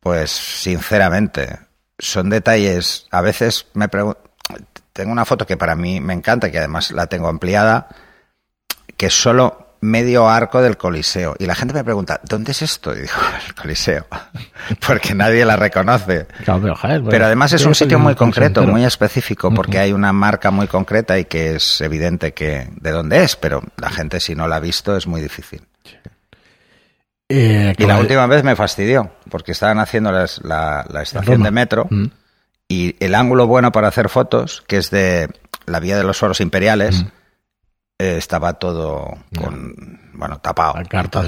pues 0.00 0.30
sinceramente, 0.30 1.58
son 1.98 2.30
detalles. 2.30 3.06
A 3.10 3.20
veces 3.20 3.66
me 3.74 3.88
pregunto. 3.88 4.20
Tengo 4.92 5.12
una 5.12 5.24
foto 5.24 5.46
que 5.46 5.56
para 5.56 5.76
mí 5.76 6.00
me 6.00 6.12
encanta, 6.12 6.50
que 6.50 6.58
además 6.58 6.90
la 6.90 7.06
tengo 7.06 7.28
ampliada, 7.28 7.86
que 8.96 9.10
solo 9.10 9.67
medio 9.80 10.28
arco 10.28 10.60
del 10.60 10.76
Coliseo. 10.76 11.36
Y 11.38 11.46
la 11.46 11.54
gente 11.54 11.72
me 11.74 11.84
pregunta, 11.84 12.20
¿dónde 12.24 12.52
es 12.52 12.62
esto? 12.62 12.92
Y 12.94 13.02
digo, 13.02 13.12
el 13.46 13.54
Coliseo. 13.54 14.06
Porque 14.86 15.14
nadie 15.14 15.44
la 15.44 15.56
reconoce. 15.56 16.26
Claro, 16.44 16.60
pero, 16.62 16.74
joder, 16.76 16.98
bueno, 17.00 17.10
Pero 17.10 17.26
además 17.26 17.52
es 17.52 17.64
un 17.64 17.74
sitio 17.74 17.98
muy 17.98 18.14
concreto, 18.14 18.62
muy 18.64 18.84
específico, 18.84 19.52
porque 19.54 19.78
hay 19.78 19.92
una 19.92 20.12
marca 20.12 20.50
muy 20.50 20.66
concreta 20.66 21.18
y 21.18 21.24
que 21.26 21.54
es 21.56 21.80
evidente 21.80 22.32
que 22.34 22.68
de 22.80 22.90
dónde 22.90 23.22
es, 23.22 23.36
pero 23.36 23.62
la 23.76 23.90
gente 23.90 24.20
si 24.20 24.34
no 24.34 24.48
la 24.48 24.56
ha 24.56 24.60
visto 24.60 24.96
es 24.96 25.06
muy 25.06 25.20
difícil. 25.20 25.62
Eh, 27.30 27.74
Y 27.76 27.84
la 27.84 27.98
última 27.98 28.26
vez 28.26 28.42
me 28.42 28.56
fastidió, 28.56 29.10
porque 29.30 29.52
estaban 29.52 29.78
haciendo 29.78 30.10
las- 30.10 30.40
la, 30.42 30.86
la 30.90 31.02
estación 31.02 31.42
de 31.42 31.50
metro 31.50 31.86
Mm. 31.90 32.06
y 32.68 32.96
el 33.04 33.14
ángulo 33.14 33.46
bueno 33.46 33.70
para 33.70 33.88
hacer 33.88 34.08
fotos, 34.08 34.64
que 34.66 34.78
es 34.78 34.90
de 34.90 35.28
la 35.66 35.78
vía 35.80 35.98
de 35.98 36.04
los 36.04 36.16
foros 36.16 36.40
imperiales, 36.40 37.04
Mm. 37.04 37.08
Eh, 37.98 38.16
estaba 38.18 38.54
todo 38.54 39.16
con, 39.36 40.00
bueno, 40.14 40.38
tapado. 40.38 40.74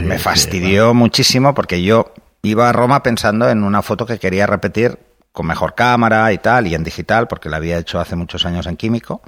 Y- 0.03 0.05
me 0.09 0.19
fastidió 0.19 0.95
muchísimo 0.95 1.55
porque 1.55 1.83
yo 1.83 2.13
iba 2.43 2.69
a 2.69 2.73
Roma 2.73 3.03
pensando 3.03 3.49
en 3.51 3.63
una 3.65 3.83
foto 3.83 4.07
que 4.07 4.19
quería 4.19 4.47
repetir 4.47 4.99
con 5.33 5.47
mejor 5.47 5.75
cámara 5.75 6.33
y 6.33 6.39
tal, 6.39 6.67
y 6.67 6.75
en 6.75 6.83
digital, 6.85 7.29
porque 7.29 7.49
la 7.49 7.59
había 7.59 7.79
hecho 7.79 8.01
hace 8.01 8.17
muchos 8.17 8.45
años 8.47 8.67
en 8.67 8.77
químico, 8.77 9.21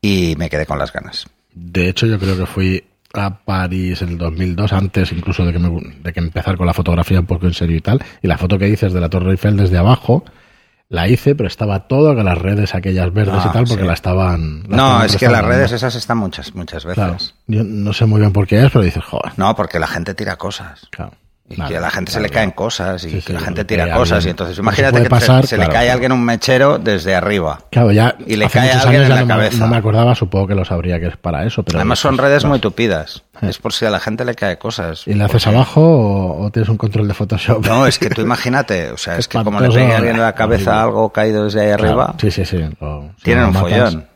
y 0.00 0.34
me 0.38 0.48
quedé 0.50 0.66
con 0.66 0.78
las 0.78 0.92
ganas. 0.92 1.26
De 1.54 1.88
hecho, 1.88 2.06
yo 2.06 2.18
creo 2.18 2.36
que 2.36 2.46
fui 2.46 2.84
a 3.12 3.38
París 3.38 4.02
en 4.02 4.10
el 4.10 4.18
2002, 4.18 4.72
antes 4.72 5.12
incluso 5.12 5.44
de 5.44 5.52
que, 5.52 5.58
me- 5.58 5.94
de 6.02 6.12
que 6.12 6.20
empezar 6.20 6.56
con 6.56 6.66
la 6.66 6.74
fotografía 6.74 7.20
un 7.20 7.26
poco 7.26 7.46
en 7.46 7.54
serio 7.54 7.76
y 7.76 7.80
tal. 7.80 8.02
Y 8.22 8.26
la 8.28 8.38
foto 8.38 8.58
que 8.58 8.64
dices 8.66 8.92
de 8.92 9.00
la 9.00 9.08
Torre 9.08 9.30
Eiffel 9.32 9.56
desde 9.56 9.78
abajo, 9.78 10.24
la 10.88 11.08
hice, 11.08 11.34
pero 11.34 11.46
estaba 11.48 11.88
todo 11.88 12.14
con 12.14 12.24
las 12.24 12.38
redes 12.38 12.74
aquellas 12.74 13.12
verdes 13.12 13.34
Ah, 13.38 13.46
y 13.48 13.52
tal, 13.52 13.64
porque 13.64 13.82
sí. 13.82 13.86
la 13.86 13.94
estaban... 13.94 14.62
la 14.68 14.76
No, 14.76 14.86
estaban 14.86 15.06
es 15.06 15.16
que 15.16 15.28
las 15.28 15.44
redes 15.44 15.72
esas 15.72 15.94
están 15.94 16.18
muchas, 16.18 16.54
muchas 16.54 16.84
veces. 16.84 16.94
Claro. 16.94 17.16
Yo 17.46 17.64
no 17.64 17.92
sé 17.92 18.06
muy 18.06 18.20
bien 18.20 18.32
por 18.32 18.46
qué 18.46 18.64
es, 18.64 18.70
pero 18.70 18.84
dices, 18.84 19.02
joder. 19.04 19.32
No, 19.36 19.54
porque 19.56 19.78
la 19.78 19.86
gente 19.86 20.14
tira 20.14 20.36
cosas. 20.36 20.86
Claro. 20.90 21.12
Y 21.46 21.56
Vale, 21.56 21.72
que 21.72 21.76
a 21.76 21.80
la 21.82 21.90
gente 21.90 22.10
se 22.10 22.20
le 22.20 22.30
caen 22.30 22.52
cosas 22.52 23.04
y 23.04 23.10
Sí, 23.10 23.16
que 23.16 23.20
sí, 23.20 23.32
la 23.34 23.40
gente 23.40 23.66
tira 23.66 23.82
alguien- 23.82 23.98
cosas. 23.98 24.24
Y 24.24 24.30
entonces 24.30 24.56
imagínate 24.58 25.02
que 25.02 25.10
pasar, 25.10 25.42
se, 25.42 25.48
se 25.48 25.58
le 25.58 25.68
cae 25.68 25.90
a 25.90 25.92
alguien 25.92 26.10
un 26.12 26.24
mechero 26.24 26.78
desde 26.78 27.14
arriba. 27.14 27.58
Claro, 27.70 27.92
ya 27.92 28.16
Y 28.26 28.36
le 28.36 28.48
cae 28.48 28.72
a 28.72 28.80
alguien 28.80 29.02
en 29.02 29.08
la 29.10 29.16
no, 29.20 29.26
me- 29.26 29.28
cabeza. 29.28 29.58
no 29.58 29.66
me 29.68 29.76
acordaba, 29.76 30.14
supongo 30.14 30.46
que 30.46 30.54
lo 30.54 30.64
sabría 30.64 30.98
que 30.98 31.08
es 31.08 31.18
para 31.18 31.44
eso. 31.44 31.62
Pero 31.62 31.78
Además 31.80 31.98
son 31.98 32.16
redes 32.16 32.46
muy 32.46 32.60
tupidas. 32.60 33.24
Es 33.42 33.58
por 33.58 33.74
si 33.74 33.84
a 33.84 33.90
la 33.90 34.00
gente 34.00 34.24
le 34.24 34.34
cae 34.34 34.56
cosas. 34.56 35.06
¿Y 35.06 35.12
le 35.12 35.24
haces 35.24 35.46
abajo 35.46 35.82
o, 35.82 36.44
o 36.46 36.50
tienes 36.50 36.70
un 36.70 36.78
control 36.78 37.06
de 37.08 37.12
Photoshop? 37.14 37.66
No, 37.66 37.86
es 37.86 37.98
que 37.98 38.08
tú 38.08 38.22
imagínate, 38.22 38.90
o 38.90 38.96
sea, 38.96 39.16
es 39.18 39.28
que 39.28 39.42
como 39.44 39.60
le 39.60 39.68
pegue 39.68 39.92
a 39.92 39.98
alguien 39.98 40.16
en 40.16 40.22
la 40.22 40.34
cabeza 40.34 40.82
algo 40.82 41.10
caído 41.12 41.44
desde 41.44 41.60
ahí 41.60 41.70
arriba, 41.72 42.14
Sí, 42.18 42.30
sí, 42.30 42.46
sí. 42.46 42.56
lo- 42.80 43.10
si 43.18 43.22
tienen 43.22 43.44
un 43.44 43.52
matas- 43.52 43.60
follón. 43.90 44.06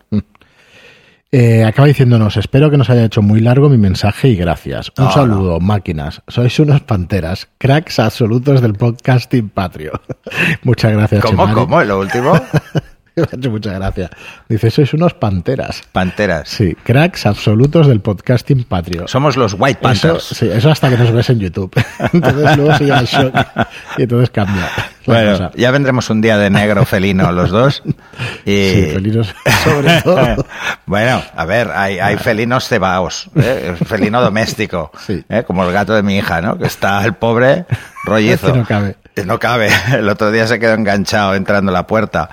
Eh, 1.31 1.63
acaba 1.65 1.87
diciéndonos, 1.89 2.39
espero 2.39 2.71
que 2.71 2.79
nos 2.79 2.89
haya 2.89 3.05
hecho 3.05 3.21
muy 3.21 3.41
largo 3.41 3.69
mi 3.69 3.77
mensaje 3.77 4.29
y 4.29 4.37
gracias. 4.37 4.91
Un 4.97 5.05
No, 5.05 5.13
saludo, 5.13 5.61
máquinas. 5.61 6.23
Sois 6.27 6.59
unos 6.59 6.81
panteras, 6.81 7.49
cracks 7.59 7.99
absolutos 7.99 8.63
del 8.63 8.73
podcasting 8.73 9.51
patrio. 9.51 9.93
Muchas 10.63 10.93
gracias, 10.93 11.23
¿Cómo, 11.23 11.45
Chemari. 11.47 11.55
cómo? 11.55 11.83
¿Lo 11.85 11.99
último? 12.01 12.33
Me 13.21 13.27
ha 13.33 13.37
hecho 13.37 13.51
muchas 13.51 13.75
gracias. 13.75 14.11
Dice, 14.49 14.71
sois 14.71 14.93
unos 14.95 15.15
panteras. 15.15 15.83
Panteras. 15.93 16.49
Sí, 16.49 16.75
cracks 16.83 17.27
absolutos 17.27 17.87
del 17.87 18.01
podcasting 18.01 18.65
patrio. 18.65 19.07
Somos 19.09 19.37
los 19.37 19.55
White 19.59 19.81
Eso, 19.81 20.09
Panthers. 20.09 20.25
sí, 20.25 20.49
eso 20.53 20.71
hasta 20.71 20.89
que 20.91 20.97
nos 20.99 21.11
ves 21.13 21.31
en 21.31 21.41
YouTube. 21.41 21.73
Entonces 22.13 22.57
luego 22.57 22.77
se 22.77 22.85
lleva 22.85 23.01
el 23.01 23.07
shock 23.07 23.35
y 23.99 24.03
entonces 24.03 24.31
cambia. 24.31 24.69
Bueno, 25.07 25.33
cosa. 25.33 25.51
ya 25.57 25.71
vendremos 25.71 26.11
un 26.11 26.21
día 26.21 26.37
de 26.37 26.51
negro 26.51 26.85
felino 26.85 27.33
los 27.33 27.51
dos. 27.51 27.83
Y... 28.45 28.71
Sí, 28.73 28.83
felinos 28.95 29.35
sobre 29.65 30.01
todo. 30.03 30.47
bueno, 30.87 31.23
a 31.37 31.45
ver, 31.45 31.71
hay, 31.75 31.99
hay 31.99 32.17
felinos 32.17 32.67
cebaos, 32.69 33.31
¿eh? 33.37 33.75
El 33.79 33.87
felino 33.87 34.21
doméstico, 34.23 34.91
Sí. 35.07 35.23
¿eh? 35.29 35.45
como 35.47 35.65
el 35.65 35.73
gato 35.73 35.95
de 35.95 36.03
mi 36.03 36.17
hija, 36.19 36.41
¿no? 36.41 36.59
Que 36.59 36.67
está 36.67 37.05
el 37.05 37.15
pobre 37.15 37.67
rollizo. 38.05 38.47
Este 38.49 38.59
no 38.59 38.65
cabe. 38.67 38.97
No 39.27 39.39
cabe. 39.39 39.69
El 39.93 40.09
otro 40.09 40.31
día 40.31 40.47
se 40.47 40.59
quedó 40.59 40.75
enganchado 40.75 41.35
entrando 41.35 41.71
a 41.71 41.73
la 41.75 41.87
puerta. 41.87 42.29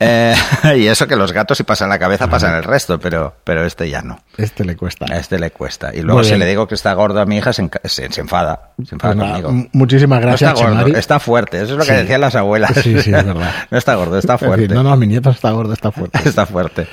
Eh, 0.00 0.34
y 0.76 0.86
eso 0.86 1.06
que 1.06 1.16
los 1.16 1.32
gatos 1.32 1.58
si 1.58 1.64
pasan 1.64 1.88
la 1.88 1.98
cabeza 1.98 2.28
pasan 2.28 2.54
el 2.54 2.64
resto, 2.64 2.98
pero, 2.98 3.34
pero 3.44 3.64
este 3.64 3.88
ya 3.88 4.02
no. 4.02 4.20
Este 4.36 4.64
le 4.64 4.76
cuesta. 4.76 5.06
Este 5.06 5.38
le 5.38 5.50
cuesta. 5.50 5.94
Y 5.94 6.02
luego 6.02 6.22
si 6.24 6.36
le 6.36 6.46
digo 6.46 6.66
que 6.68 6.74
está 6.74 6.92
gordo 6.94 7.20
a 7.20 7.26
mi 7.26 7.36
hija, 7.38 7.52
se, 7.52 7.62
enca- 7.62 7.80
se- 7.84 8.10
se 8.12 8.20
enfada. 8.20 8.72
Se 8.86 8.94
enfada 8.94 9.14
Pues 9.14 9.42
conmigo. 9.42 9.68
muchísimas 9.72 10.20
No 10.20 10.26
gracias, 10.28 10.52
está 10.54 10.64
gordo, 10.70 10.96
está 10.98 11.18
fuerte. 11.20 11.56
Eso 11.62 11.72
es 11.72 11.78
lo 11.78 11.84
que 11.84 11.90
Sí. 11.92 11.96
decían 11.96 12.20
las 12.20 12.34
abuelas. 12.34 12.72
Sí, 12.74 13.00
sí, 13.00 13.10
es 13.12 13.24
verdad. 13.24 13.50
No 13.70 13.78
está 13.78 13.94
gordo, 13.94 14.18
está 14.18 14.34
Es 14.34 14.40
decir, 14.40 14.54
fuerte. 14.56 14.74
no, 14.74 14.82
no, 14.82 14.96
mi 14.96 15.06
nieto 15.06 15.30
está 15.30 15.50
gordo, 15.50 15.72
está 15.72 15.90
fuerte. 15.92 16.18
Está 16.28 16.46
fuerte. 16.46 16.86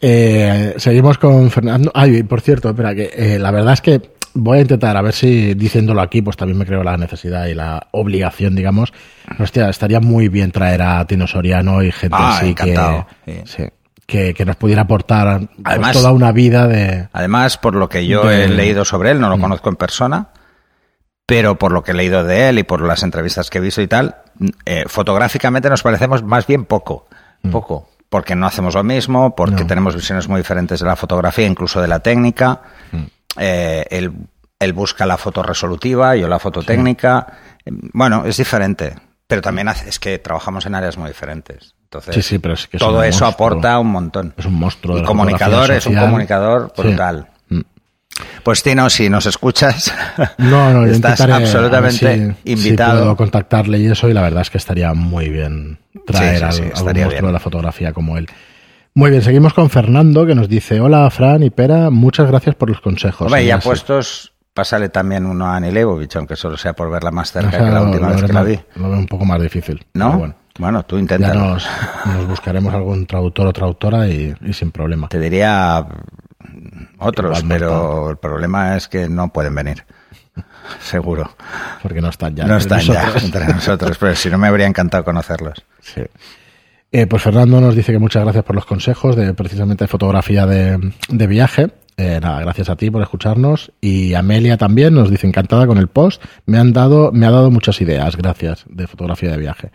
Eh, 0.00 0.74
seguimos 0.76 1.18
con 1.18 1.50
Fernando. 1.50 1.90
Ay, 1.94 2.22
por 2.22 2.40
cierto, 2.40 2.68
espera, 2.70 2.94
que 2.94 3.10
eh, 3.14 3.38
la 3.38 3.50
verdad 3.50 3.72
es 3.74 3.80
que 3.80 4.15
voy 4.36 4.58
a 4.58 4.60
intentar, 4.62 4.96
a 4.96 5.02
ver 5.02 5.12
si 5.14 5.54
diciéndolo 5.54 6.00
aquí, 6.00 6.22
pues 6.22 6.36
también 6.36 6.58
me 6.58 6.66
creo 6.66 6.82
la 6.84 6.96
necesidad 6.96 7.46
y 7.46 7.54
la 7.54 7.88
obligación, 7.92 8.54
digamos. 8.54 8.92
Hostia, 9.38 9.68
estaría 9.68 10.00
muy 10.00 10.28
bien 10.28 10.52
traer 10.52 10.82
a 10.82 11.04
Tino 11.06 11.26
Soriano 11.26 11.82
y 11.82 11.90
gente 11.92 12.16
Ah, 12.18 12.36
así 12.36 12.50
encantado, 12.50 13.06
que, 13.24 13.42
sí. 13.46 13.62
sí, 13.62 13.64
que, 14.06 14.34
que 14.34 14.44
nos 14.44 14.56
pudiera 14.56 14.82
aportar 14.82 15.38
pues, 15.40 15.50
Además- 15.64 15.92
toda 15.92 16.12
una 16.12 16.30
vida 16.32 16.66
de. 16.68 17.08
Además, 17.12 17.58
por 17.58 17.74
lo 17.74 17.88
que 17.88 18.06
yo 18.06 18.24
De- 18.26 18.44
he 18.44 18.48
leído 18.48 18.84
sobre 18.84 19.10
él, 19.10 19.20
no 19.20 19.26
Mm. 19.28 19.30
lo 19.30 19.38
conozco 19.40 19.68
en 19.68 19.76
persona, 19.76 20.28
pero 21.26 21.58
por 21.58 21.72
lo 21.72 21.82
que 21.82 21.90
he 21.90 21.94
leído 21.94 22.22
de 22.24 22.48
él 22.48 22.58
y 22.58 22.62
por 22.62 22.80
las 22.82 23.02
entrevistas 23.02 23.50
que 23.50 23.58
he 23.58 23.60
visto 23.60 23.82
y 23.82 23.88
tal, 23.88 24.16
eh, 24.64 24.84
fotográficamente 24.86 25.68
nos 25.68 25.82
parecemos 25.82 26.22
más 26.22 26.46
bien 26.46 26.64
poco. 26.64 27.06
Poco. 27.50 27.88
Porque 28.08 28.34
no 28.36 28.46
hacemos 28.46 28.74
lo 28.74 28.84
mismo, 28.84 29.34
porque 29.34 29.56
Mm. 29.56 29.60
No. 29.60 29.66
tenemos 29.66 29.94
visiones 29.96 30.28
muy 30.28 30.38
diferentes 30.40 30.78
de 30.80 30.86
la 30.86 30.94
fotografía, 30.96 31.46
incluso 31.46 31.80
de 31.80 31.88
la 31.88 31.98
técnica. 32.00 32.60
Mm. 32.92 32.98
Eh, 33.38 33.84
él, 33.90 34.12
él 34.58 34.72
busca 34.72 35.06
la 35.06 35.16
foto 35.16 35.42
resolutiva, 35.42 36.16
yo 36.16 36.28
la 36.28 36.38
foto 36.38 36.62
técnica. 36.62 37.26
Bueno, 37.64 38.24
es 38.24 38.36
diferente. 38.36 38.94
Pero 39.26 39.42
también 39.42 39.68
hace- 39.68 39.88
es 39.88 39.98
que 39.98 40.18
trabajamos 40.18 40.66
en 40.66 40.74
áreas 40.76 40.96
muy 40.96 41.08
diferentes. 41.08 41.74
Entonces, 41.84 42.14
Sí, 42.14 42.22
sí, 42.22 42.38
pero 42.38 42.54
es 42.54 42.66
que 42.68 42.76
es 42.76 42.80
todo 42.80 43.02
eso 43.02 43.24
monstruo. 43.24 43.28
aporta 43.48 43.78
un 43.78 43.88
montón. 43.88 44.34
Es 44.36 44.44
un 44.46 44.54
monstruo. 44.54 44.96
de 44.96 45.02
Y 45.02 45.04
comunicador, 45.04 45.70
es 45.72 45.86
un 45.86 45.96
comunicador 45.96 46.72
brutal. 46.76 47.28
Mm. 47.48 47.60
Pues 48.42 48.62
Tino, 48.62 48.88
si 48.88 49.10
nos 49.10 49.26
escuchas, 49.26 49.92
No, 50.38 50.72
no, 50.72 50.86
estás 50.86 51.20
absolutamente 51.20 52.34
si- 52.44 52.54
si 52.56 52.68
invitado. 52.68 53.00
puedo 53.00 53.16
contactarle 53.16 53.78
y 53.78 53.86
eso, 53.88 54.08
y 54.08 54.14
la 54.14 54.22
verdad 54.22 54.42
es 54.42 54.50
que 54.50 54.58
estaría 54.58 54.94
muy 54.94 55.28
bien 55.28 55.78
traer 56.06 56.38
Sí, 56.38 56.38
sí, 56.38 56.62
al, 56.62 56.68
algún 56.68 56.84
monstruo 56.86 57.08
bien. 57.10 57.26
de 57.26 57.32
la 57.32 57.40
fotografía 57.40 57.92
como 57.92 58.16
él. 58.16 58.28
Muy 58.96 59.10
bien, 59.10 59.20
seguimos 59.22 59.52
con 59.52 59.68
Fernando 59.68 60.24
que 60.24 60.34
nos 60.34 60.48
dice, 60.48 60.80
hola 60.80 61.10
Fran 61.10 61.42
y 61.42 61.50
Pera, 61.50 61.90
muchas 61.90 62.28
gracias 62.28 62.54
por 62.54 62.70
los 62.70 62.80
consejos. 62.80 63.26
Hombre, 63.26 63.44
Y 63.44 63.48
ya 63.48 63.56
así. 63.56 63.68
puestos, 63.68 64.32
pásale 64.54 64.88
también 64.88 65.26
uno 65.26 65.52
a 65.52 65.60
Leibovich, 65.60 66.16
aunque 66.16 66.34
solo 66.34 66.56
sea 66.56 66.72
por 66.72 66.90
verla 66.90 67.10
más 67.10 67.30
cerca 67.30 67.48
O 67.48 67.50
sea, 67.50 67.60
que 67.60 67.70
la 67.70 67.82
última 67.82 68.08
vez 68.08 68.22
que 68.22 68.32
la 68.32 68.42
vi. 68.42 68.58
Lo 68.76 68.88
veo 68.88 68.98
un 68.98 69.06
poco 69.06 69.26
más 69.26 69.38
difícil. 69.42 69.84
¿No? 69.92 70.16
bueno, 70.18 70.34
Bueno, 70.58 70.82
tú 70.84 70.96
intenta. 70.96 71.34
nos, 71.34 71.68
nos 72.06 72.26
buscaremos 72.26 72.72
algún 72.72 73.06
traductor 73.06 73.46
o 73.46 73.52
traductora 73.52 74.08
y, 74.08 74.34
y 74.40 74.52
sin 74.54 74.70
problema. 74.72 75.08
Te 75.08 75.20
diría 75.20 75.86
otros, 76.98 77.44
no 77.44 77.48
pero 77.50 78.08
el 78.10 78.16
problema 78.16 78.78
es 78.78 78.88
que 78.88 79.10
no 79.10 79.28
pueden 79.28 79.54
venir. 79.54 79.84
Seguro. 80.80 81.36
Porque 81.82 82.00
no 82.00 82.08
están 82.08 82.34
ya. 82.34 82.46
no 82.46 82.56
entre 82.56 82.78
están 82.78 82.94
ya 82.94 83.12
entre 83.22 83.46
nosotros, 83.46 83.98
pero 83.98 84.14
si 84.14 84.30
no 84.30 84.38
me 84.38 84.48
habría 84.48 84.66
encantado 84.66 85.04
conocerlos. 85.04 85.62
Sí. 85.82 86.00
Eh, 86.96 87.06
pues 87.06 87.22
Fernando 87.22 87.60
nos 87.60 87.76
dice 87.76 87.92
que 87.92 87.98
muchas 87.98 88.22
gracias 88.22 88.42
por 88.42 88.56
los 88.56 88.64
consejos 88.64 89.16
de 89.16 89.34
precisamente 89.34 89.86
fotografía 89.86 90.46
de, 90.46 90.92
de 91.10 91.26
viaje. 91.26 91.68
Eh, 91.98 92.18
nada, 92.22 92.40
gracias 92.40 92.70
a 92.70 92.76
ti 92.76 92.90
por 92.90 93.02
escucharnos. 93.02 93.70
Y 93.82 94.14
Amelia 94.14 94.56
también 94.56 94.94
nos 94.94 95.10
dice 95.10 95.26
encantada 95.26 95.66
con 95.66 95.76
el 95.76 95.88
post. 95.88 96.24
Me 96.46 96.56
han 96.56 96.72
dado, 96.72 97.12
me 97.12 97.26
ha 97.26 97.30
dado 97.30 97.50
muchas 97.50 97.82
ideas, 97.82 98.16
gracias, 98.16 98.64
de 98.70 98.86
fotografía 98.86 99.30
de 99.30 99.36
viaje. 99.36 99.70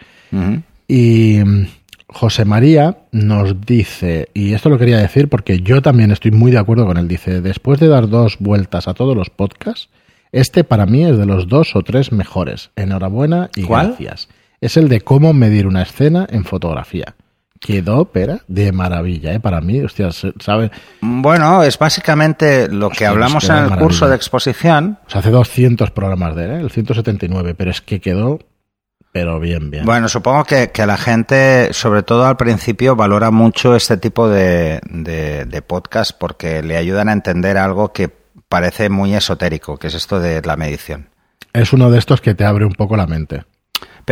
Y 0.87 1.41
mm, 1.45 1.67
José 2.07 2.43
María 2.43 2.97
nos 3.11 3.61
dice, 3.67 4.29
y 4.33 4.53
esto 4.53 4.69
lo 4.69 4.79
quería 4.79 4.97
decir 4.97 5.29
porque 5.29 5.59
yo 5.59 5.83
también 5.83 6.09
estoy 6.09 6.31
muy 6.31 6.49
de 6.49 6.57
acuerdo 6.57 6.87
con 6.87 6.97
él, 6.97 7.07
dice, 7.07 7.39
después 7.39 7.79
de 7.79 7.87
dar 7.87 8.09
dos 8.09 8.37
vueltas 8.39 8.87
a 8.87 8.95
todos 8.95 9.15
los 9.15 9.29
podcasts, 9.29 9.89
este 10.31 10.63
para 10.63 10.87
mí 10.87 11.05
es 11.05 11.19
de 11.19 11.27
los 11.27 11.47
dos 11.47 11.75
o 11.75 11.83
tres 11.83 12.11
mejores. 12.11 12.71
Enhorabuena 12.75 13.51
y 13.55 13.61
¿Cuál? 13.61 13.89
gracias. 13.89 14.27
Es 14.61 14.77
el 14.77 14.89
de 14.89 15.01
cómo 15.01 15.33
medir 15.33 15.65
una 15.65 15.81
escena 15.81 16.27
en 16.29 16.45
fotografía. 16.45 17.15
Quedó, 17.59 18.05
pera, 18.05 18.41
de 18.47 18.71
maravilla, 18.71 19.33
¿eh? 19.33 19.39
Para 19.39 19.59
mí, 19.59 19.81
hostias, 19.81 20.25
¿sabes? 20.39 20.69
Bueno, 21.01 21.63
es 21.63 21.77
básicamente 21.79 22.67
lo 22.67 22.91
que 22.91 23.07
hablamos 23.07 23.43
en 23.45 23.55
el 23.55 23.61
maravilla. 23.63 23.81
curso 23.81 24.07
de 24.07 24.15
exposición. 24.15 24.99
O 25.07 25.09
sea, 25.09 25.19
hace 25.19 25.31
200 25.31 25.89
programas 25.91 26.35
de 26.35 26.45
él, 26.45 26.51
¿eh? 26.51 26.59
El 26.61 26.69
179, 26.69 27.55
pero 27.55 27.71
es 27.71 27.81
que 27.81 27.99
quedó, 27.99 28.39
pero 29.11 29.39
bien, 29.39 29.71
bien. 29.71 29.83
Bueno, 29.85 30.07
supongo 30.09 30.43
que, 30.43 30.69
que 30.71 30.85
la 30.85 30.97
gente, 30.97 31.73
sobre 31.73 32.03
todo 32.03 32.25
al 32.27 32.37
principio, 32.37 32.95
valora 32.95 33.31
mucho 33.31 33.75
este 33.75 33.97
tipo 33.97 34.29
de, 34.29 34.79
de, 34.89 35.45
de 35.45 35.61
podcast 35.63 36.11
porque 36.17 36.61
le 36.61 36.77
ayudan 36.77 37.09
a 37.09 37.13
entender 37.13 37.57
algo 37.57 37.93
que 37.93 38.09
parece 38.47 38.89
muy 38.89 39.15
esotérico, 39.15 39.77
que 39.77 39.87
es 39.87 39.95
esto 39.95 40.19
de 40.19 40.41
la 40.43 40.55
medición. 40.55 41.09
Es 41.53 41.73
uno 41.73 41.89
de 41.89 41.97
estos 41.97 42.21
que 42.21 42.35
te 42.35 42.45
abre 42.45 42.65
un 42.65 42.73
poco 42.73 42.95
la 42.95 43.07
mente. 43.07 43.43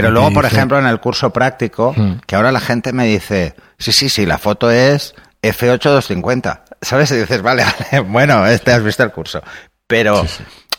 Pero 0.02 0.12
luego, 0.12 0.32
por 0.34 0.46
ejemplo, 0.46 0.80
en 0.80 0.86
el 0.88 1.00
curso 1.00 1.32
práctico, 1.32 1.94
Hmm. 1.96 2.20
que 2.26 2.36
ahora 2.36 2.52
la 2.52 2.60
gente 2.60 2.94
me 2.94 3.06
dice, 3.06 3.56
sí, 3.78 3.92
sí, 3.92 4.10
sí, 4.10 4.26
la 4.26 4.38
foto 4.38 4.70
es 4.72 5.14
F8250. 5.42 6.62
¿Sabes? 6.82 7.12
Y 7.12 7.18
dices, 7.18 7.42
vale, 7.42 7.64
vale, 7.92 8.00
bueno, 8.02 8.46
este 8.46 8.72
has 8.72 8.84
visto 8.84 9.04
el 9.04 9.12
curso. 9.12 9.42
Pero, 9.88 10.26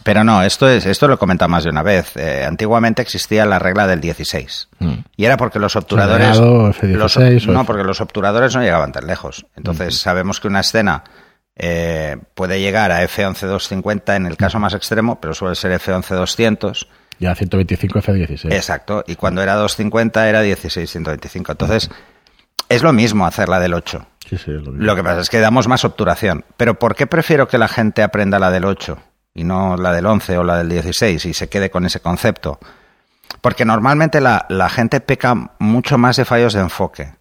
pero 0.02 0.22
no, 0.24 0.42
esto 0.42 0.68
es, 0.68 0.86
esto 0.86 1.08
lo 1.08 1.14
he 1.14 1.18
comentado 1.18 1.48
más 1.48 1.64
de 1.64 1.70
una 1.70 1.82
vez. 1.82 2.16
Eh, 2.16 2.44
antiguamente 2.46 3.02
existía 3.02 3.44
la 3.44 3.58
regla 3.58 3.86
del 3.86 4.00
16. 4.00 4.68
Mm. 4.78 4.92
Y 5.16 5.24
era 5.24 5.36
porque 5.36 5.58
los 5.58 5.74
obturadores. 5.76 6.36
Sagrado, 6.36 6.72
F16 6.72 6.94
los- 7.32 7.48
o 7.48 7.52
no, 7.52 7.66
porque 7.66 7.84
los 7.84 8.00
obturadores 8.00 8.54
no 8.54 8.62
llegaban 8.62 8.92
tan 8.92 9.06
lejos. 9.06 9.44
Entonces 9.56 9.98
sabemos 9.98 10.40
que 10.40 10.48
una 10.48 10.60
escena 10.60 11.04
eh, 11.56 12.16
puede 12.34 12.60
llegar 12.60 12.92
a 12.92 13.02
F11250 13.04 14.16
en 14.16 14.26
el 14.26 14.36
caso 14.38 14.58
más 14.58 14.72
extremo, 14.74 15.20
pero 15.20 15.34
suele 15.34 15.54
ser 15.56 15.72
F11200. 15.78 16.86
Ya 17.20 17.34
125 17.34 18.00
F16. 18.00 18.52
Exacto. 18.52 19.04
Y 19.06 19.14
cuando 19.14 19.42
era 19.42 19.54
250 19.54 20.28
era 20.28 20.42
16125. 20.42 21.52
Entonces 21.52 21.90
es 22.68 22.82
lo 22.82 22.92
mismo 22.92 23.26
hacer 23.26 23.48
la 23.48 23.60
del 23.60 23.74
8. 23.74 24.06
Sí, 24.28 24.38
sí, 24.38 24.50
es 24.50 24.62
lo 24.62 24.72
mismo. 24.72 24.86
Lo 24.86 24.96
que 24.96 25.04
pasa 25.04 25.20
es 25.20 25.28
que 25.28 25.38
damos 25.38 25.68
más 25.68 25.84
obturación. 25.84 26.44
Pero 26.56 26.78
¿por 26.78 26.94
qué 26.94 27.06
prefiero 27.06 27.46
que 27.46 27.58
la 27.58 27.68
gente 27.68 28.02
aprenda 28.02 28.38
la 28.38 28.50
del 28.50 28.64
8 28.64 28.98
y 29.34 29.44
no 29.44 29.76
la 29.76 29.92
del 29.92 30.06
11 30.06 30.38
o 30.38 30.44
la 30.44 30.56
del 30.56 30.70
16 30.70 31.26
y 31.26 31.34
se 31.34 31.48
quede 31.48 31.70
con 31.70 31.84
ese 31.84 32.00
concepto? 32.00 32.58
Porque 33.42 33.66
normalmente 33.66 34.20
la, 34.20 34.46
la 34.48 34.70
gente 34.70 35.00
peca 35.00 35.52
mucho 35.58 35.98
más 35.98 36.16
de 36.16 36.24
fallos 36.24 36.54
de 36.54 36.60
enfoque 36.60 37.12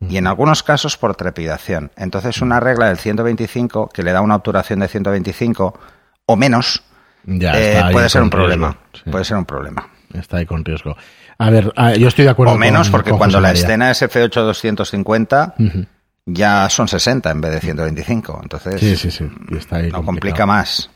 y 0.00 0.16
en 0.16 0.26
algunos 0.26 0.62
casos 0.62 0.96
por 0.96 1.14
trepidación. 1.14 1.92
Entonces 1.96 2.42
una 2.42 2.60
regla 2.60 2.88
del 2.88 2.98
125 2.98 3.88
que 3.92 4.02
le 4.02 4.12
da 4.12 4.20
una 4.20 4.36
obturación 4.36 4.80
de 4.80 4.88
125 4.88 5.78
o 6.26 6.36
menos 6.36 6.82
Ya, 7.26 7.52
eh, 7.54 7.92
puede 7.92 8.08
ser 8.08 8.22
un 8.22 8.30
problema. 8.30 8.76
sí. 8.92 9.10
Puede 9.10 9.24
ser 9.24 9.36
un 9.36 9.44
problema. 9.44 9.88
Está 10.12 10.36
ahí 10.38 10.46
con 10.46 10.64
riesgo. 10.64 10.96
A 11.38 11.50
ver, 11.50 11.72
ah, 11.76 11.94
yo 11.94 12.06
estoy 12.08 12.24
de 12.24 12.30
acuerdo 12.30 12.54
O 12.54 12.58
menos 12.58 12.88
con- 12.88 12.92
porque 12.92 13.10
con 13.10 13.18
cuando 13.18 13.40
la 13.40 13.48
María. 13.48 13.62
escena 13.62 13.90
es 13.90 14.02
F8-250 14.02 15.54
Ujú. 15.58 15.86
ya 16.26 16.68
son 16.70 16.86
60 16.88 17.30
en 17.30 17.40
vez 17.40 17.50
de 17.52 17.60
125. 17.60 18.40
Entonces 18.42 18.80
Sí, 18.80 18.96
sí, 18.96 19.10
sí. 19.10 19.24
está 19.56 19.76
ahí 19.76 19.90
no 19.90 19.96
complicado. 19.98 20.04
complica 20.06 20.46
más. 20.46 20.90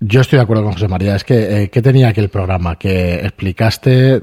Yo 0.00 0.20
estoy 0.22 0.38
de 0.38 0.42
acuerdo 0.44 0.64
con 0.64 0.72
José 0.72 0.88
María. 0.88 1.14
Es 1.14 1.22
que, 1.24 1.62
eh, 1.64 1.70
¿qué 1.70 1.80
tenía 1.82 2.08
aquel 2.08 2.28
programa? 2.28 2.76
Que 2.76 3.16
explicaste 3.24 4.22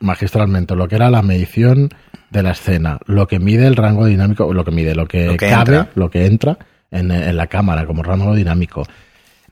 magistralmente 0.00 0.74
lo 0.74 0.88
que 0.88 0.96
era 0.96 1.08
la 1.10 1.22
medición 1.22 1.88
de 2.30 2.42
la 2.42 2.50
escena, 2.50 2.98
lo 3.06 3.26
que 3.26 3.38
mide 3.38 3.66
el 3.66 3.76
rango 3.76 4.04
dinámico, 4.06 4.52
lo 4.52 4.64
que 4.64 4.70
mide, 4.72 4.94
lo 4.94 5.06
que, 5.06 5.26
Lo 5.26 5.36
que 5.36 5.48
cabe, 5.48 5.76
entra. 5.76 5.90
lo 5.94 6.10
que 6.10 6.26
entra 6.26 6.58
en, 6.90 7.10
en 7.10 7.36
la 7.36 7.46
cámara 7.46 7.86
como 7.86 8.02
rango 8.02 8.34
dinámico. 8.34 8.86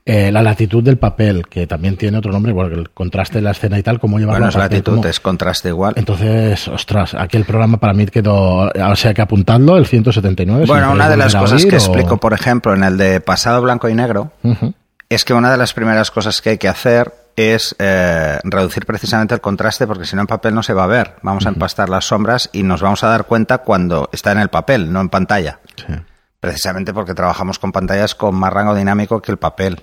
Eh, 0.07 0.31
la 0.31 0.43
latitud 0.43 0.83
del 0.83 0.99
papel, 0.99 1.47
que 1.47 1.65
también 1.65 1.97
tiene 1.97 2.19
otro 2.19 2.31
nombre, 2.31 2.53
porque 2.53 2.75
el 2.75 2.91
contraste 2.91 3.39
de 3.39 3.41
la 3.41 3.51
escena 3.51 3.79
y 3.79 3.81
tal, 3.81 3.99
cómo 3.99 4.19
llevarlo 4.19 4.37
Bueno, 4.45 4.49
es 4.49 4.55
latitud, 4.55 5.03
es 5.07 5.19
contraste 5.19 5.69
igual. 5.69 5.95
Entonces, 5.97 6.67
ostras, 6.67 7.15
aquel 7.15 7.43
programa 7.43 7.79
para 7.79 7.93
mí 7.93 8.05
quedó, 8.05 8.69
o 8.69 8.95
sea, 8.95 9.15
que 9.15 9.23
apuntadlo, 9.23 9.77
el 9.77 9.87
179. 9.87 10.65
si 10.65 10.71
Bueno, 10.71 10.91
una 10.91 11.09
de 11.09 11.17
las 11.17 11.33
cosas 11.35 11.63
oír, 11.63 11.69
que 11.71 11.77
o- 11.77 11.79
explico, 11.79 12.17
por 12.17 12.33
ejemplo, 12.33 12.75
en 12.75 12.83
el 12.83 12.97
de 12.99 13.19
pasado 13.19 13.63
blanco 13.63 13.89
y 13.89 13.95
negro, 13.95 14.31
es 15.09 15.25
que 15.25 15.33
una 15.33 15.51
de 15.51 15.57
las 15.57 15.73
primeras 15.73 16.11
cosas 16.11 16.39
que 16.39 16.51
hay 16.51 16.57
que 16.59 16.67
hacer 16.67 17.11
es 17.35 17.75
eh, 17.79 18.37
reducir 18.43 18.85
precisamente 18.85 19.33
el 19.33 19.41
contraste, 19.41 19.87
porque 19.87 20.05
si 20.05 20.15
no 20.15 20.21
en 20.21 20.27
papel 20.27 20.53
no 20.53 20.61
se 20.61 20.73
va 20.75 20.83
a 20.83 20.87
ver. 20.87 21.15
Vamos 21.23 21.47
a 21.47 21.49
empastar 21.49 21.89
las 21.89 22.05
sombras 22.05 22.51
y 22.53 22.61
nos 22.61 22.79
vamos 22.79 23.03
a 23.03 23.07
dar 23.07 23.25
cuenta 23.25 23.57
cuando 23.57 24.07
está 24.13 24.31
en 24.33 24.37
el 24.37 24.49
papel, 24.49 24.93
no 24.93 25.01
en 25.01 25.09
pantalla. 25.09 25.59
Sí. 25.75 25.93
Precisamente 26.39 26.93
porque 26.93 27.15
trabajamos 27.15 27.57
con 27.57 27.71
pantallas 27.71 28.13
con 28.13 28.35
más 28.35 28.53
rango 28.53 28.75
dinámico 28.75 29.19
que 29.19 29.31
el 29.31 29.37
papel. 29.39 29.81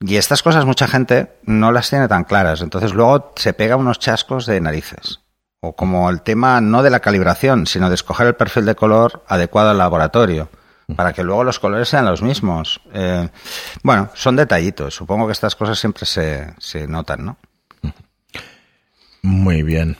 Y 0.00 0.16
estas 0.16 0.42
cosas 0.42 0.64
mucha 0.64 0.86
gente 0.86 1.32
no 1.44 1.72
las 1.72 1.90
tiene 1.90 2.06
tan 2.08 2.24
claras. 2.24 2.60
Entonces 2.60 2.94
luego 2.94 3.32
se 3.36 3.52
pega 3.52 3.76
unos 3.76 3.98
chascos 3.98 4.46
de 4.46 4.60
narices. 4.60 5.20
O 5.60 5.74
como 5.74 6.08
el 6.08 6.22
tema 6.22 6.60
no 6.60 6.82
de 6.84 6.90
la 6.90 7.00
calibración, 7.00 7.66
sino 7.66 7.88
de 7.88 7.96
escoger 7.96 8.28
el 8.28 8.36
perfil 8.36 8.64
de 8.64 8.76
color 8.76 9.24
adecuado 9.26 9.70
al 9.70 9.78
laboratorio. 9.78 10.48
Para 10.94 11.12
que 11.12 11.24
luego 11.24 11.42
los 11.44 11.58
colores 11.58 11.88
sean 11.88 12.06
los 12.06 12.22
mismos. 12.22 12.80
Eh, 12.94 13.28
bueno, 13.82 14.08
son 14.14 14.36
detallitos. 14.36 14.94
Supongo 14.94 15.26
que 15.26 15.32
estas 15.32 15.54
cosas 15.56 15.78
siempre 15.78 16.06
se, 16.06 16.54
se 16.58 16.86
notan, 16.86 17.24
¿no? 17.26 17.36
Muy 19.22 19.62
bien. 19.62 19.96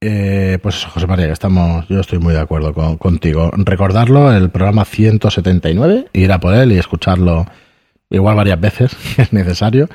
Eh, 0.00 0.58
pues 0.62 0.84
José 0.86 1.06
María, 1.06 1.32
estamos, 1.32 1.86
yo 1.88 2.00
estoy 2.00 2.18
muy 2.18 2.32
de 2.34 2.40
acuerdo 2.40 2.72
con- 2.74 2.96
contigo. 2.96 3.50
Recordarlo, 3.54 4.32
el 4.32 4.50
programa 4.50 4.84
179, 4.84 6.08
ir 6.12 6.32
a 6.32 6.40
por 6.40 6.54
él 6.54 6.72
y 6.72 6.78
escucharlo 6.78 7.46
igual 8.10 8.36
varias 8.36 8.60
veces, 8.60 8.96
es 9.16 9.32
necesario, 9.32 9.88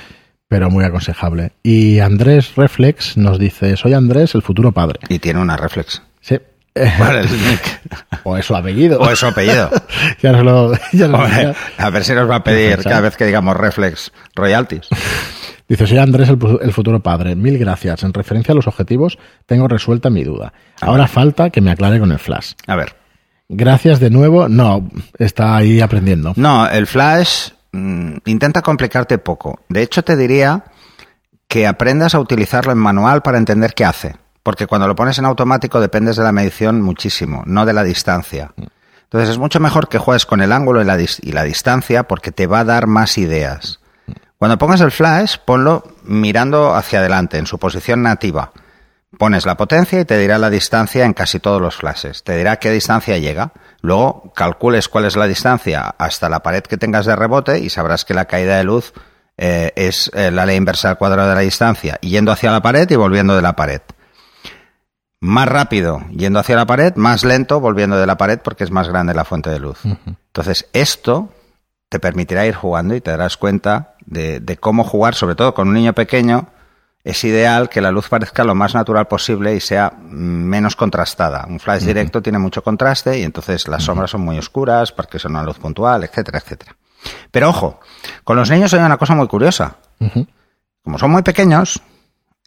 pero 0.48 0.70
muy 0.70 0.84
aconsejable. 0.84 1.54
Y 1.64 2.00
Andrés 2.00 2.56
Reflex 2.56 3.18
nos 3.18 3.40
dice, 3.40 3.78
soy 3.78 3.94
Andrés, 3.94 4.36
el 4.36 4.42
futuro 4.42 4.72
padre. 4.72 5.00
Y 5.10 5.20
tiene 5.20 5.40
una 5.40 5.58
reflex. 5.58 6.02
Sí. 6.22 6.40
O 8.24 8.38
es 8.38 8.46
su 8.46 8.56
apellido. 8.56 9.00
O 9.00 9.10
es 9.10 9.20
su 9.20 9.26
apellido. 9.26 9.70
ya 10.22 10.32
se 10.32 10.44
lo, 10.44 10.74
ya 10.94 11.06
Hombre, 11.08 11.56
a 11.78 11.90
ver 11.90 12.04
si 12.04 12.14
nos 12.14 12.30
va 12.30 12.36
a 12.36 12.44
pedir 12.44 12.84
cada 12.84 13.02
vez 13.02 13.18
que 13.18 13.26
digamos 13.26 13.58
reflex 13.58 14.12
royalties. 14.36 14.88
Dice, 15.68 15.88
soy 15.88 15.98
Andrés, 15.98 16.30
el, 16.30 16.38
el 16.62 16.72
futuro 16.72 17.02
padre. 17.02 17.36
Mil 17.36 17.58
gracias. 17.58 18.04
En 18.04 18.14
referencia 18.14 18.52
a 18.52 18.56
los 18.56 18.68
objetivos, 18.68 19.18
tengo 19.46 19.68
resuelta 19.68 20.10
mi 20.10 20.24
duda. 20.24 20.54
Ahora 20.82 21.08
falta 21.08 21.50
que 21.50 21.62
me 21.62 21.72
aclare 21.72 22.00
con 22.00 22.12
el 22.12 22.20
flash. 22.20 22.54
A 22.68 22.76
ver. 22.76 22.96
Gracias 23.50 24.00
de 24.00 24.10
nuevo. 24.10 24.48
No, 24.48 24.90
está 25.18 25.56
ahí 25.58 25.82
aprendiendo. 25.82 26.34
No, 26.36 26.70
el 26.70 26.88
flash 26.88 27.50
mm, 27.72 28.18
intenta 28.26 28.62
complicarte 28.62 29.18
poco. 29.18 29.60
De 29.70 29.82
hecho, 29.82 30.04
te 30.04 30.16
diría 30.18 30.66
que 31.48 31.68
aprendas 31.68 32.16
a 32.16 32.20
utilizarlo 32.20 32.72
en 32.72 32.78
manual 32.78 33.22
para 33.22 33.38
entender 33.38 33.74
qué 33.74 33.86
hace. 33.86 34.16
Porque 34.44 34.66
cuando 34.68 34.88
lo 34.88 34.96
pones 34.96 35.20
en 35.20 35.26
automático 35.26 35.80
dependes 35.80 36.16
de 36.16 36.24
la 36.24 36.32
medición 36.32 36.82
muchísimo, 36.82 37.44
no 37.46 37.66
de 37.66 37.74
la 37.74 37.84
distancia. 37.84 38.52
Entonces 39.04 39.30
es 39.30 39.38
mucho 39.38 39.60
mejor 39.60 39.90
que 39.90 39.98
juegues 40.00 40.26
con 40.26 40.42
el 40.42 40.52
ángulo 40.52 40.82
y 40.82 40.86
la, 40.86 40.98
dis- 40.98 41.20
y 41.22 41.32
la 41.34 41.44
distancia 41.44 42.04
porque 42.04 42.32
te 42.32 42.48
va 42.48 42.62
a 42.62 42.64
dar 42.64 42.88
más 42.88 43.18
ideas. 43.18 43.80
Cuando 44.38 44.58
pongas 44.58 44.82
el 44.82 44.92
flash, 44.92 45.36
ponlo 45.46 45.84
mirando 46.04 46.74
hacia 46.74 47.00
adelante, 47.00 47.38
en 47.38 47.46
su 47.46 47.60
posición 47.60 48.02
nativa. 48.02 48.52
Pones 49.18 49.46
la 49.46 49.58
potencia 49.58 50.00
y 50.00 50.06
te 50.06 50.18
dirá 50.18 50.38
la 50.38 50.50
distancia 50.50 51.06
en 51.06 51.14
casi 51.14 51.40
todos 51.40 51.62
los 51.62 51.76
flashes. 51.76 52.24
Te 52.24 52.38
dirá 52.38 52.58
qué 52.58 52.72
distancia 52.72 53.18
llega. 53.18 53.52
Luego 53.82 54.32
calcules 54.34 54.88
cuál 54.88 55.06
es 55.06 55.16
la 55.16 55.28
distancia 55.28 55.96
hasta 55.98 56.30
la 56.30 56.42
pared 56.42 56.64
que 56.64 56.78
tengas 56.78 57.06
de 57.06 57.16
rebote 57.16 57.60
y 57.60 57.70
sabrás 57.70 58.06
que 58.06 58.14
la 58.14 58.26
caída 58.26 58.58
de 58.58 58.64
luz 58.64 58.94
eh, 59.38 59.74
es 59.76 60.10
eh, 60.14 60.32
la 60.32 60.46
ley 60.46 60.56
inversa 60.56 60.92
al 60.92 60.98
cuadrado 60.98 61.30
de 61.30 61.36
la 61.36 61.42
distancia, 61.42 61.98
yendo 62.02 62.32
hacia 62.32 62.52
la 62.52 62.62
pared 62.62 62.90
y 62.90 62.96
volviendo 62.96 63.36
de 63.36 63.42
la 63.42 63.56
pared. 63.56 63.82
Más 65.20 65.48
rápido 65.48 66.02
yendo 66.12 66.40
hacia 66.40 66.56
la 66.56 66.66
pared, 66.66 66.96
más 66.96 67.24
lento 67.26 67.60
volviendo 67.60 67.98
de 67.98 68.08
la 68.08 68.18
pared 68.18 68.40
porque 68.42 68.64
es 68.64 68.72
más 68.72 68.88
grande 68.88 69.14
la 69.14 69.26
fuente 69.26 69.50
de 69.50 69.60
luz. 69.60 69.80
Entonces, 69.84 70.68
esto 70.74 71.30
te 71.90 72.00
permitirá 72.00 72.46
ir 72.46 72.56
jugando 72.56 72.96
y 72.96 73.02
te 73.02 73.12
darás 73.12 73.36
cuenta 73.36 73.96
de, 74.06 74.40
de 74.40 74.58
cómo 74.58 74.84
jugar, 74.84 75.16
sobre 75.16 75.36
todo 75.36 75.54
con 75.54 75.68
un 75.68 75.74
niño 75.74 75.94
pequeño. 75.94 76.48
Es 77.04 77.24
ideal 77.24 77.68
que 77.70 77.82
la 77.82 77.92
luz 77.92 78.10
parezca 78.10 78.44
lo 78.44 78.54
más 78.54 78.76
natural 78.76 79.08
posible 79.08 79.56
y 79.56 79.60
sea 79.60 79.92
menos 80.02 80.76
contrastada. 80.76 81.46
Un 81.48 81.60
flash 81.60 81.84
directo 81.84 82.22
tiene 82.22 82.38
mucho 82.38 82.64
contraste 82.64 83.20
y 83.20 83.24
entonces 83.24 83.68
las 83.68 83.84
sombras 83.84 84.12
son 84.12 84.22
muy 84.22 84.38
oscuras 84.38 84.92
porque 84.92 85.18
son 85.18 85.32
una 85.32 85.44
luz 85.44 85.58
puntual, 85.58 86.04
etcétera, 86.04 86.40
etcétera. 86.40 86.76
Pero 87.32 87.50
ojo, 87.50 87.80
con 88.24 88.38
los 88.38 88.52
niños 88.52 88.74
hay 88.74 88.82
una 88.82 88.98
cosa 88.98 89.16
muy 89.16 89.28
curiosa. 89.28 89.78
Como 90.84 91.00
son 91.00 91.12
muy 91.12 91.24
pequeños, 91.24 91.82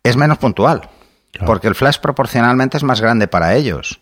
es 0.02 0.16
menos 0.16 0.38
puntual. 0.38 0.88
Claro. 1.32 1.46
Porque 1.46 1.66
el 1.66 1.74
flash 1.74 1.98
proporcionalmente 1.98 2.76
es 2.76 2.84
más 2.84 3.00
grande 3.00 3.26
para 3.26 3.54
ellos. 3.54 4.00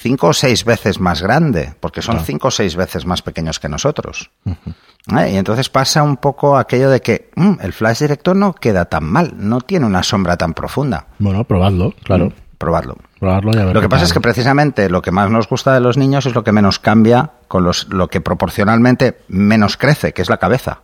Cinco 0.00 0.28
o 0.28 0.32
seis 0.32 0.64
veces 0.64 1.00
más 1.00 1.22
grande, 1.22 1.74
porque 1.80 2.02
son 2.02 2.14
Claro. 2.14 2.26
cinco 2.26 2.48
o 2.48 2.50
seis 2.52 2.76
veces 2.76 3.04
más 3.04 3.20
pequeños 3.20 3.58
que 3.58 3.68
nosotros. 3.68 4.30
¿Eh? 4.46 5.30
Y 5.32 5.36
entonces 5.36 5.68
pasa 5.68 6.04
un 6.04 6.18
poco 6.18 6.56
aquello 6.56 6.88
de 6.88 7.00
que 7.00 7.30
mm, 7.34 7.54
el 7.62 7.72
flash 7.72 7.98
directo 8.00 8.32
no 8.32 8.52
queda 8.54 8.84
tan 8.84 9.04
mal, 9.04 9.32
no 9.36 9.60
tiene 9.60 9.86
una 9.86 10.04
sombra 10.04 10.36
tan 10.36 10.54
profunda. 10.54 11.06
Bueno, 11.18 11.42
probadlo, 11.44 11.94
claro. 12.04 12.26
Mm, 12.26 12.32
Probarlo. 12.58 12.96
Probarlo 13.20 13.52
y 13.52 13.60
a 13.60 13.64
ver 13.66 13.74
Lo 13.74 13.80
que 13.80 13.88
pasa 13.88 14.04
es 14.04 14.12
que 14.12 14.20
precisamente 14.20 14.88
lo 14.90 15.00
que 15.00 15.12
más 15.12 15.30
nos 15.30 15.48
gusta 15.48 15.72
de 15.74 15.78
los 15.80 15.96
niños 15.96 16.26
es 16.26 16.34
lo 16.34 16.42
que 16.42 16.50
menos 16.50 16.80
cambia 16.80 17.30
con 17.46 17.62
los, 17.62 17.88
lo 17.88 18.08
que 18.08 18.20
proporcionalmente 18.20 19.20
menos 19.28 19.76
crece, 19.76 20.12
que 20.12 20.22
es 20.22 20.28
la 20.28 20.38
cabeza. 20.38 20.80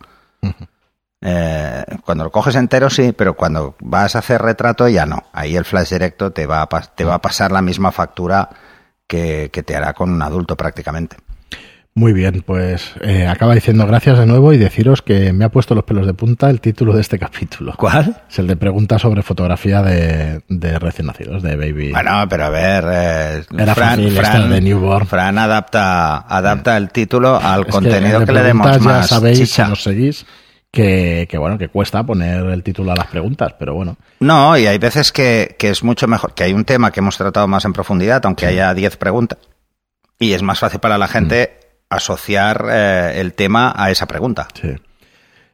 Eh, 1.21 1.83
cuando 2.05 2.23
lo 2.23 2.31
coges 2.31 2.55
entero 2.55 2.89
sí, 2.89 3.11
pero 3.11 3.33
cuando 3.35 3.75
vas 3.81 4.15
a 4.15 4.19
hacer 4.19 4.41
retrato 4.41 4.87
ya 4.87 5.05
no. 5.05 5.23
Ahí 5.33 5.55
el 5.55 5.65
flash 5.65 5.89
directo 5.91 6.31
te 6.31 6.45
va 6.45 6.61
a, 6.61 6.67
te 6.67 7.03
va 7.03 7.15
a 7.15 7.21
pasar 7.21 7.51
la 7.51 7.61
misma 7.61 7.91
factura 7.91 8.49
que, 9.07 9.49
que 9.51 9.63
te 9.63 9.75
hará 9.75 9.93
con 9.93 10.11
un 10.11 10.21
adulto 10.21 10.55
prácticamente. 10.55 11.17
Muy 11.97 12.11
bien, 12.11 12.43
pues 12.45 12.91
eh, 12.99 13.25
acaba 13.25 13.55
diciendo 13.55 13.87
gracias 13.87 14.19
de 14.19 14.25
nuevo 14.25 14.51
y 14.51 14.57
deciros 14.57 15.01
que 15.01 15.31
me 15.31 15.45
ha 15.45 15.49
puesto 15.49 15.75
los 15.75 15.85
pelos 15.85 16.05
de 16.05 16.13
punta 16.13 16.49
el 16.49 16.59
título 16.59 16.91
de 16.91 16.99
este 16.99 17.17
capítulo. 17.19 17.73
¿Cuál? 17.77 18.21
Es 18.29 18.37
el 18.37 18.47
de 18.47 18.57
preguntas 18.57 19.01
sobre 19.01 19.21
fotografía 19.21 19.81
de, 19.81 20.41
de 20.49 20.77
recién 20.77 21.07
nacidos, 21.07 21.41
de 21.41 21.55
baby. 21.55 21.93
Bueno, 21.93 22.27
pero 22.29 22.43
a 22.43 22.49
ver, 22.49 22.83
eh, 22.91 23.43
Era 23.57 23.71
esta 23.71 24.45
de 24.45 24.59
newborn. 24.59 25.07
Fran 25.07 25.37
adapta, 25.37 26.17
adapta 26.27 26.75
el 26.75 26.89
título 26.89 27.39
al 27.41 27.61
Es 27.61 27.67
contenido 27.67 28.25
que, 28.25 28.33
le 28.33 28.43
demos 28.43 28.81
más 28.81 28.83
Ya 28.83 29.15
sabéis, 29.15 29.49
si 29.49 29.61
nos 29.61 29.81
seguís, 29.81 30.25
que, 30.69 31.27
que 31.29 31.37
bueno, 31.37 31.57
que 31.57 31.69
cuesta 31.69 32.03
poner 32.03 32.45
el 32.47 32.61
título 32.61 32.91
a 32.91 32.95
las 32.95 33.07
preguntas, 33.07 33.55
pero 33.57 33.73
bueno. 33.73 33.95
No, 34.19 34.57
y 34.57 34.65
hay 34.67 34.77
veces 34.77 35.11
que, 35.11 35.55
que 35.59 35.69
es 35.69 35.83
mucho 35.83 36.07
mejor, 36.07 36.33
que 36.33 36.43
hay 36.43 36.53
un 36.53 36.65
tema 36.65 36.91
que 36.91 36.99
hemos 37.01 37.17
tratado 37.17 37.47
más 37.47 37.65
en 37.65 37.73
profundidad, 37.73 38.21
aunque 38.25 38.45
haya 38.45 38.73
10 38.73 38.97
preguntas, 38.97 39.39
y 40.19 40.33
es 40.33 40.41
más 40.41 40.59
fácil 40.59 40.79
para 40.79 40.97
la 40.97 41.07
gente 41.07 41.59
asociar 41.89 42.65
eh, 42.69 43.13
el 43.19 43.33
tema 43.33 43.73
a 43.75 43.91
esa 43.91 44.05
pregunta. 44.07 44.47
Sí. 44.59 44.69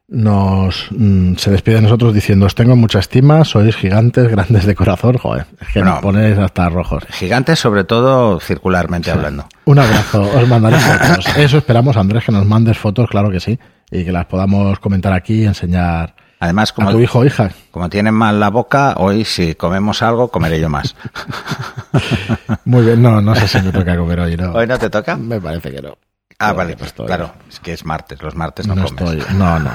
Nos 0.07 0.87
mm, 0.91 1.35
se 1.35 1.51
despide 1.51 1.75
de 1.75 1.81
nosotros 1.83 2.13
diciendo 2.13 2.45
os 2.45 2.53
tengo 2.53 2.75
mucha 2.75 2.99
estima, 2.99 3.45
sois 3.45 3.75
gigantes, 3.77 4.27
grandes 4.27 4.65
de 4.65 4.75
corazón, 4.75 5.17
joder, 5.17 5.45
es 5.61 5.69
que 5.69 5.79
No. 5.79 5.85
nos 5.91 5.99
ponéis 6.01 6.37
hasta 6.37 6.67
rojos. 6.67 7.03
Gigantes, 7.11 7.59
sobre 7.59 7.85
todo 7.85 8.39
circularmente 8.41 9.09
hablando. 9.09 9.47
Un 9.65 9.79
abrazo, 9.79 10.21
os 10.23 10.47
mandaré 10.49 10.77
fotos. 10.79 11.37
Eso 11.37 11.57
esperamos, 11.59 11.95
Andrés, 11.95 12.25
que 12.25 12.33
nos 12.33 12.45
mandes 12.45 12.77
fotos, 12.77 13.07
claro 13.09 13.31
que 13.31 13.39
sí, 13.39 13.57
y 13.89 14.03
que 14.03 14.11
las 14.11 14.25
podamos 14.25 14.79
comentar 14.79 15.13
aquí 15.13 15.43
y 15.43 15.45
enseñar 15.45 16.13
Además, 16.41 16.71
a 16.71 16.73
como, 16.75 16.91
tu 16.91 16.99
hijo 16.99 17.19
o 17.19 17.25
hija. 17.25 17.51
como 17.71 17.87
tienen 17.89 18.13
mal 18.15 18.39
la 18.39 18.49
boca, 18.49 18.95
hoy 18.97 19.23
si 19.25 19.55
comemos 19.55 20.01
algo, 20.01 20.29
comeré 20.29 20.59
yo 20.59 20.67
más. 20.69 20.95
Muy 22.65 22.83
bien, 22.85 23.01
no, 23.01 23.21
no 23.21 23.35
sé 23.35 23.47
si 23.47 23.61
me 23.61 23.71
toca 23.71 23.95
comer 23.95 24.19
hoy, 24.19 24.35
¿no? 24.37 24.51
¿Hoy 24.53 24.67
no 24.67 24.77
te 24.77 24.89
toca? 24.89 25.15
Me 25.15 25.39
parece 25.39 25.71
que 25.71 25.81
no. 25.81 25.97
Ah, 26.39 26.53
vale, 26.53 26.75
pues 26.75 26.87
estoy. 26.89 27.05
claro, 27.05 27.31
es 27.49 27.59
que 27.59 27.73
es 27.73 27.85
martes, 27.85 28.21
los 28.21 28.35
martes 28.35 28.65
no, 28.67 28.75
No 28.75 28.85
comes. 28.85 29.13
estoy, 29.19 29.35
no, 29.37 29.59
no. 29.59 29.71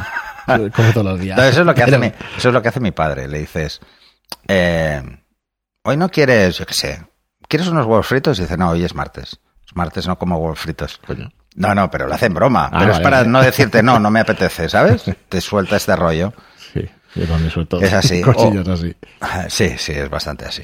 Como 0.74 0.92
todos 0.92 1.04
los 1.06 1.20
días. 1.20 1.38
Eso 1.38 1.60
es 1.60 1.66
lo 1.66 1.74
que 1.74 1.82
hace 1.82 1.92
Pero- 1.92 2.02
mi, 2.02 2.06
eso 2.36 2.48
es 2.48 2.54
lo 2.54 2.62
que 2.62 2.68
hace 2.68 2.80
mi 2.80 2.90
padre. 2.90 3.28
Le 3.28 3.38
dices, 3.38 3.80
eh, 4.48 5.02
hoy 5.84 5.96
no 5.96 6.08
quieres, 6.08 6.58
yo 6.58 6.66
qué 6.66 6.74
sé, 6.74 7.06
¿quieres 7.48 7.68
unos 7.68 7.86
huevos 7.86 8.06
fritos? 8.06 8.38
Y 8.38 8.42
dice, 8.42 8.56
no, 8.56 8.70
hoy 8.70 8.84
es 8.84 8.94
martes. 8.94 9.38
Es 9.64 9.76
martes, 9.76 10.06
no 10.08 10.18
como 10.18 10.36
huevos 10.38 10.58
fritos. 10.58 11.00
Coño. 11.06 11.30
No, 11.54 11.74
no, 11.74 11.90
pero 11.90 12.06
lo 12.06 12.14
hace 12.14 12.26
en 12.26 12.34
broma. 12.34 12.68
Ah, 12.72 12.78
pero 12.80 12.92
es 12.92 13.00
para 13.00 13.18
vale. 13.18 13.28
no 13.30 13.40
decirte, 13.40 13.82
no, 13.82 13.98
no 14.00 14.10
me 14.10 14.20
apetece, 14.22 14.68
¿sabes? 14.68 15.04
Te 15.28 15.40
suelta 15.40 15.76
este 15.76 15.94
rollo. 15.96 16.32
Yo 17.16 17.24
también 17.26 17.50
suelto 17.50 17.80
Es 17.80 17.92
así. 17.92 18.20
cosillas 18.22 18.68
O- 18.68 18.72
así. 18.72 18.94
Sí, 19.48 19.74
sí, 19.78 19.92
es 19.92 20.08
bastante 20.10 20.44
así. 20.44 20.62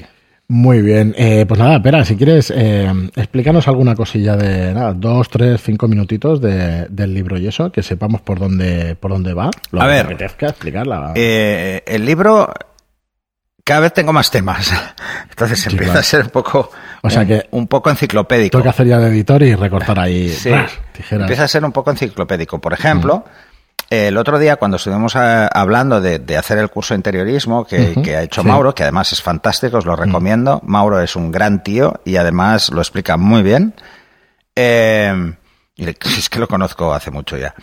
Muy 0.49 0.81
bien, 0.81 1.15
eh, 1.17 1.45
pues 1.47 1.57
nada, 1.59 1.77
espera, 1.77 2.03
si 2.03 2.15
quieres, 2.17 2.51
eh, 2.55 2.91
explícanos 3.15 3.67
alguna 3.69 3.95
cosilla 3.95 4.35
de 4.35 4.73
nada, 4.73 4.93
dos, 4.93 5.29
tres, 5.29 5.61
cinco 5.63 5.87
minutitos 5.87 6.41
de, 6.41 6.85
del 6.89 7.13
libro 7.13 7.37
y 7.37 7.47
eso, 7.47 7.71
que 7.71 7.81
sepamos 7.81 8.21
por 8.21 8.39
dónde, 8.39 8.95
por 8.95 9.11
dónde 9.11 9.33
va. 9.33 9.49
Lo 9.71 9.81
A 9.81 9.85
que 9.85 9.89
ver, 9.89 10.05
te 10.07 10.13
apetezca 10.13 10.47
explicarla. 10.49 11.13
Eh, 11.15 11.81
el 11.87 12.05
libro, 12.05 12.51
cada 13.63 13.79
vez 13.79 13.93
tengo 13.93 14.11
más 14.11 14.29
temas. 14.29 14.69
Entonces 15.29 15.59
Sí, 15.61 15.69
empieza 15.71 15.85
claro. 15.93 15.99
a 16.01 16.03
ser 16.03 16.21
un 16.25 16.29
poco, 16.29 16.69
O 17.01 17.09
sea 17.09 17.21
un, 17.21 17.27
que- 17.27 17.47
un 17.51 17.67
poco 17.67 17.89
enciclopédico. 17.89 18.51
Tengo 18.51 18.63
que 18.63 18.69
hacer 18.69 18.87
ya 18.87 18.99
de 18.99 19.07
editor 19.07 19.41
y 19.43 19.55
recortar 19.55 19.97
ahí 19.97 20.27
Sí, 20.29 20.49
ras, 20.49 20.73
tijeras. 20.91 21.21
empieza 21.23 21.45
a 21.45 21.47
ser 21.47 21.63
un 21.63 21.71
poco 21.71 21.89
enciclopédico. 21.91 22.59
Por 22.59 22.73
ejemplo, 22.73 23.23
el 23.93 24.17
otro 24.17 24.39
día 24.39 24.55
cuando 24.57 24.77
estuvimos 24.77 25.15
ah, 25.15 25.47
hablando 25.47 26.01
de, 26.01 26.19
de 26.19 26.37
hacer 26.37 26.57
el 26.57 26.69
curso 26.69 26.93
de 26.93 26.97
interiorismo 26.97 27.65
que, 27.65 27.93
ha 28.15 28.21
hecho 28.21 28.41
sí. 28.41 28.47
Mauro, 28.47 28.73
que 28.75 28.83
además 28.83 29.11
es 29.13 29.21
fantástico, 29.21 29.77
os 29.77 29.85
lo 29.85 29.95
recomiendo. 29.95 30.61
Mauro 30.65 30.99
es 31.01 31.15
un 31.15 31.31
gran 31.31 31.63
tío 31.63 32.01
y 32.05 32.15
además 32.17 32.69
lo 32.71 32.81
explica 32.81 33.17
muy 33.17 33.43
bien. 33.43 33.73
Eh, 34.55 35.33
y 35.75 35.85
le- 35.85 35.97
es 36.17 36.29
que 36.29 36.39
lo 36.39 36.47
conozco 36.47 36.93
hace 36.93 37.11
mucho 37.11 37.37
ya. 37.37 37.53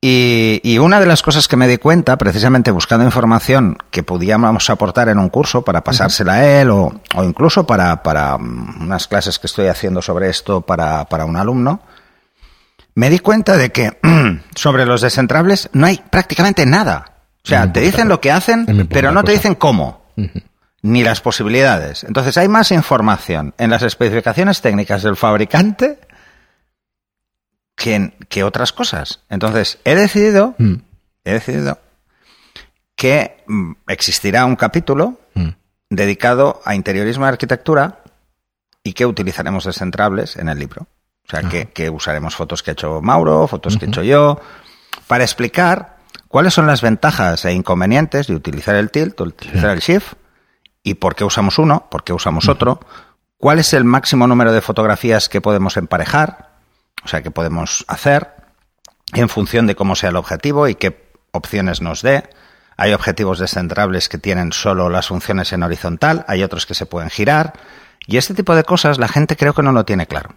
Y, 0.00 0.60
y 0.62 0.78
una 0.78 1.00
de 1.00 1.06
las 1.06 1.22
cosas 1.22 1.48
que 1.48 1.56
me 1.56 1.66
di 1.66 1.78
cuenta, 1.78 2.16
precisamente 2.18 2.70
buscando 2.70 3.04
información 3.04 3.78
que 3.90 4.02
podíamos 4.02 4.68
aportar 4.70 5.08
en 5.08 5.18
un 5.18 5.30
curso 5.30 5.62
para 5.62 5.82
pasársela 5.82 6.34
a 6.34 6.60
él 6.60 6.70
o, 6.70 6.92
o 7.16 7.24
incluso 7.24 7.66
para, 7.66 8.02
para 8.02 8.36
mm, 8.38 8.82
unas 8.82 9.08
clases 9.08 9.38
que 9.38 9.46
estoy 9.46 9.66
haciendo 9.66 10.02
sobre 10.02 10.28
esto 10.28 10.60
para, 10.60 11.06
para 11.06 11.24
un 11.24 11.36
alumno, 11.36 11.80
me 12.96 13.08
di 13.10 13.20
cuenta 13.20 13.56
de 13.56 13.70
que 13.70 13.96
sobre 14.56 14.84
los 14.86 15.00
descentrables 15.02 15.70
no 15.72 15.86
hay 15.86 16.02
prácticamente 16.10 16.66
nada. 16.66 17.12
O 17.44 17.48
sea, 17.48 17.62
muy 17.66 17.72
te 17.74 17.80
dicen 17.80 18.08
lo 18.08 18.20
que 18.20 18.32
hacen, 18.32 18.88
pero 18.90 19.12
no 19.12 19.22
te 19.22 19.30
dicen 19.32 19.54
cómo 19.54 20.04
ni 20.82 21.04
las 21.04 21.20
posibilidades. 21.20 22.02
Entonces 22.02 22.36
hay 22.36 22.48
más 22.48 22.72
información 22.72 23.54
en 23.58 23.70
las 23.70 23.82
especificaciones 23.82 24.60
técnicas 24.62 25.02
del 25.04 25.14
fabricante 25.16 25.98
que, 27.76 27.94
en- 27.94 28.14
que 28.28 28.42
otras 28.42 28.72
cosas. 28.72 29.20
Entonces 29.28 29.78
he 29.84 29.94
decidido, 29.94 30.54
Mm, 30.58 30.74
he 31.24 31.32
decidido 31.34 31.78
que 32.96 33.44
mm, 33.46 33.72
existirá 33.88 34.44
un 34.46 34.56
capítulo 34.56 35.20
mm. 35.34 35.48
dedicado 35.90 36.60
a 36.64 36.74
interiorismo 36.74 37.26
y 37.26 37.28
arquitectura 37.28 38.00
y 38.82 38.92
que 38.94 39.06
utilizaremos 39.06 39.64
descentrables 39.64 40.36
en 40.36 40.48
el 40.48 40.58
libro. 40.58 40.86
O 41.26 41.30
sea, 41.30 41.42
que, 41.42 41.66
que 41.66 41.90
usaremos 41.90 42.36
fotos 42.36 42.62
que 42.62 42.70
ha 42.70 42.72
hecho 42.72 43.00
Mauro, 43.02 43.48
fotos 43.48 43.76
que 43.76 43.86
he 43.86 43.88
hecho 43.88 44.02
yo, 44.02 44.40
para 45.08 45.24
explicar 45.24 45.96
cuáles 46.28 46.54
son 46.54 46.66
las 46.66 46.82
ventajas 46.82 47.44
e 47.44 47.52
inconvenientes 47.52 48.28
de 48.28 48.34
utilizar 48.34 48.76
el 48.76 48.90
tilt, 48.90 49.20
utilizar 49.20 49.70
el 49.70 49.80
shift, 49.80 50.14
y 50.82 50.94
por 50.94 51.16
qué 51.16 51.24
usamos 51.24 51.58
uno, 51.58 51.88
por 51.90 52.04
qué 52.04 52.12
usamos 52.12 52.48
otro, 52.48 52.78
cuál 53.38 53.58
es 53.58 53.72
el 53.72 53.82
máximo 53.82 54.28
número 54.28 54.52
de 54.52 54.60
fotografías 54.60 55.28
que 55.28 55.40
podemos 55.40 55.76
emparejar, 55.76 56.50
o 57.04 57.08
sea, 57.08 57.22
que 57.22 57.32
podemos 57.32 57.84
hacer, 57.88 58.30
en 59.12 59.28
función 59.28 59.66
de 59.66 59.74
cómo 59.74 59.96
sea 59.96 60.10
el 60.10 60.16
objetivo 60.16 60.68
y 60.68 60.76
qué 60.76 61.10
opciones 61.32 61.80
nos 61.80 62.02
dé. 62.02 62.28
Hay 62.76 62.92
objetivos 62.92 63.38
descentrables 63.38 64.08
que 64.08 64.18
tienen 64.18 64.52
solo 64.52 64.88
las 64.88 65.08
funciones 65.08 65.52
en 65.52 65.64
horizontal, 65.64 66.24
hay 66.28 66.42
otros 66.42 66.66
que 66.66 66.74
se 66.74 66.86
pueden 66.86 67.10
girar, 67.10 67.54
y 68.06 68.16
este 68.16 68.34
tipo 68.34 68.54
de 68.54 68.62
cosas 68.62 68.98
la 68.98 69.08
gente 69.08 69.36
creo 69.36 69.54
que 69.54 69.62
no 69.62 69.72
lo 69.72 69.84
tiene 69.84 70.06
claro. 70.06 70.36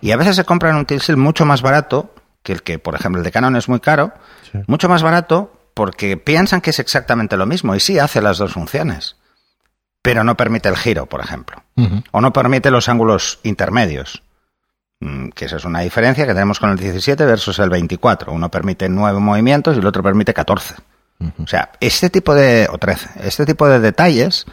Y 0.00 0.10
a 0.12 0.16
veces 0.16 0.36
se 0.36 0.44
compran 0.44 0.76
un 0.76 0.86
tilt 0.86 1.08
mucho 1.16 1.44
más 1.44 1.62
barato 1.62 2.14
que 2.42 2.52
el 2.52 2.62
que, 2.62 2.78
por 2.78 2.94
ejemplo, 2.94 3.20
el 3.20 3.24
de 3.24 3.32
Canon 3.32 3.56
es 3.56 3.68
muy 3.68 3.80
caro, 3.80 4.12
Sí. 4.52 4.58
mucho 4.66 4.88
más 4.88 5.02
barato 5.02 5.52
porque 5.74 6.16
piensan 6.16 6.60
que 6.60 6.70
es 6.70 6.78
exactamente 6.78 7.36
lo 7.36 7.46
mismo 7.46 7.74
y 7.74 7.80
sí 7.80 7.98
hace 7.98 8.22
las 8.22 8.38
dos 8.38 8.52
funciones, 8.52 9.16
pero 10.02 10.24
no 10.24 10.36
permite 10.36 10.68
el 10.68 10.76
giro, 10.76 11.06
por 11.06 11.20
ejemplo, 11.20 11.62
o 12.12 12.20
no 12.20 12.32
permite 12.32 12.70
los 12.70 12.88
ángulos 12.88 13.40
intermedios, 13.42 14.22
Mm, 14.98 15.28
que 15.28 15.44
esa 15.44 15.56
es 15.56 15.64
una 15.66 15.80
diferencia 15.80 16.24
que 16.26 16.32
tenemos 16.32 16.58
con 16.58 16.70
el 16.70 16.78
17 16.78 17.22
versus 17.26 17.58
el 17.58 17.68
24. 17.68 18.32
Uno 18.32 18.50
permite 18.50 18.88
nueve 18.88 19.20
movimientos 19.20 19.76
y 19.76 19.80
el 19.80 19.86
otro 19.86 20.02
permite 20.02 20.32
14. 20.32 20.74
O 21.38 21.46
sea, 21.46 21.72
este 21.80 22.08
tipo 22.08 22.34
de, 22.34 22.66
o 22.72 22.78
13, 22.78 23.10
este 23.24 23.44
tipo 23.44 23.68
de 23.68 23.78
detalles 23.78 24.46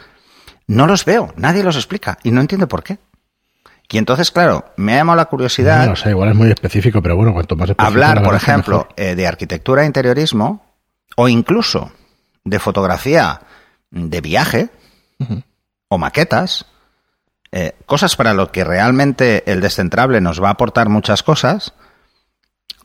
no 0.66 0.86
los 0.86 1.06
veo, 1.06 1.32
nadie 1.38 1.62
los 1.64 1.76
explica 1.76 2.18
y 2.22 2.30
no 2.30 2.42
entiendo 2.42 2.68
por 2.68 2.82
qué. 2.82 2.98
Y 3.94 3.98
entonces, 3.98 4.32
claro, 4.32 4.64
me 4.76 4.94
ha 4.94 4.96
llamado 4.96 5.18
la 5.18 5.26
curiosidad 5.26 5.86
No 5.86 5.94
sé, 5.94 6.10
igual 6.10 6.30
es 6.30 6.34
muy 6.34 6.50
específico, 6.50 7.00
pero 7.00 7.14
bueno, 7.14 7.32
cuanto 7.32 7.54
más 7.54 7.70
específico. 7.70 7.86
hablar, 7.86 8.16
la 8.16 8.22
por 8.24 8.34
ejemplo, 8.34 8.88
eh, 8.96 9.14
de 9.14 9.24
arquitectura 9.24 9.84
e 9.84 9.86
interiorismo 9.86 10.66
o 11.14 11.28
incluso 11.28 11.92
de 12.42 12.58
fotografía 12.58 13.42
de 13.92 14.20
viaje 14.20 14.70
o 15.86 15.96
maquetas, 15.96 16.66
eh, 17.52 17.76
cosas 17.86 18.16
para 18.16 18.34
lo 18.34 18.50
que 18.50 18.64
realmente 18.64 19.44
el 19.46 19.60
descentrable 19.60 20.20
nos 20.20 20.42
va 20.42 20.48
a 20.48 20.52
aportar 20.54 20.88
muchas 20.88 21.22
cosas 21.22 21.72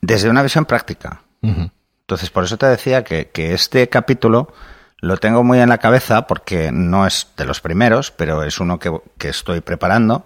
desde 0.01 0.29
una 0.29 0.43
visión 0.43 0.65
práctica. 0.65 1.23
Entonces, 1.41 2.29
por 2.29 2.43
eso 2.43 2.59
te 2.59 2.67
decía 2.67 3.03
que, 3.03 3.29
que 3.29 3.55
este 3.55 3.89
capítulo 3.89 4.53
lo 4.99 5.17
tengo 5.17 5.43
muy 5.43 5.59
en 5.59 5.69
la 5.69 5.79
cabeza 5.79 6.27
porque 6.27 6.71
no 6.71 7.07
es 7.07 7.29
de 7.35 7.45
los 7.45 7.61
primeros, 7.61 8.11
pero 8.11 8.43
es 8.43 8.59
uno 8.59 8.77
que, 8.77 8.95
que 9.17 9.29
estoy 9.29 9.61
preparando, 9.61 10.23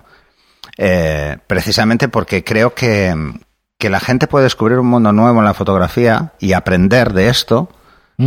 eh, 0.78 1.38
precisamente 1.48 2.08
porque 2.10 2.44
creo 2.44 2.74
que, 2.74 3.14
que 3.78 3.90
la 3.90 4.00
gente 4.00 4.28
puede 4.28 4.44
descubrir 4.46 4.80
un 4.80 4.88
mundo 4.88 5.12
nuevo 5.12 5.40
en 5.40 5.46
la 5.46 5.54
fotografía 5.54 6.34
y 6.40 6.54
aprender 6.54 7.14
de 7.14 7.30
esto 7.30 7.70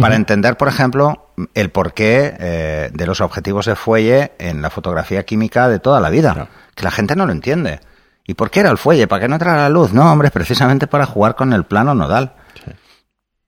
para 0.00 0.16
entender, 0.16 0.56
por 0.56 0.68
ejemplo, 0.68 1.30
el 1.54 1.70
porqué 1.70 2.34
eh, 2.38 2.90
de 2.92 3.06
los 3.06 3.20
objetivos 3.20 3.66
de 3.66 3.76
fuelle 3.76 4.32
en 4.38 4.60
la 4.60 4.68
fotografía 4.68 5.24
química 5.24 5.68
de 5.68 5.78
toda 5.78 6.00
la 6.00 6.10
vida, 6.10 6.34
Claro. 6.34 6.48
que 6.74 6.84
la 6.84 6.90
gente 6.90 7.14
no 7.16 7.24
lo 7.24 7.32
entiende. 7.32 7.80
¿Y 8.26 8.34
por 8.34 8.50
qué 8.50 8.60
era 8.60 8.70
el 8.70 8.78
fuelle? 8.78 9.06
¿Para 9.06 9.22
qué 9.22 9.28
no 9.28 9.36
entrara 9.36 9.62
la 9.62 9.68
luz? 9.68 9.92
No, 9.92 10.10
hombre, 10.10 10.30
precisamente 10.32 10.86
para 10.88 11.06
jugar 11.06 11.36
con 11.36 11.52
el 11.52 11.64
plano 11.64 11.94
nodal. 11.94 12.34
Sí. 12.62 12.72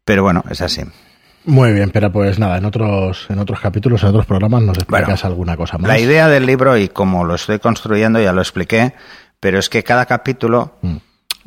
Pero 0.05 0.23
bueno, 0.23 0.45
es 0.49 0.61
así. 0.63 0.83
Muy 1.49 1.73
bien, 1.73 1.91
pero 1.91 2.13
pues 2.13 2.39
nada, 2.39 2.59
en 2.59 2.65
otros, 2.67 3.27
en 3.31 3.39
otros 3.39 3.59
capítulos, 3.61 4.03
en 4.03 4.11
otros 4.11 4.27
programas 4.27 4.63
nos 4.63 4.77
explicas 4.77 5.23
Bueno, 5.23 5.33
alguna 5.35 5.57
cosa 5.57 5.79
más. 5.79 5.89
La 5.89 5.99
idea 5.99 6.29
del 6.29 6.45
libro 6.45 6.77
y 6.77 6.89
cómo 6.89 7.25
lo 7.25 7.35
estoy 7.35 7.59
construyendo 7.59 8.21
ya 8.21 8.33
lo 8.33 8.43
expliqué, 8.43 8.93
pero 9.41 9.59
es 9.59 9.69
que 9.69 9.83
cada 9.83 10.05
capítulo 10.07 10.75
Mm. 10.83 10.97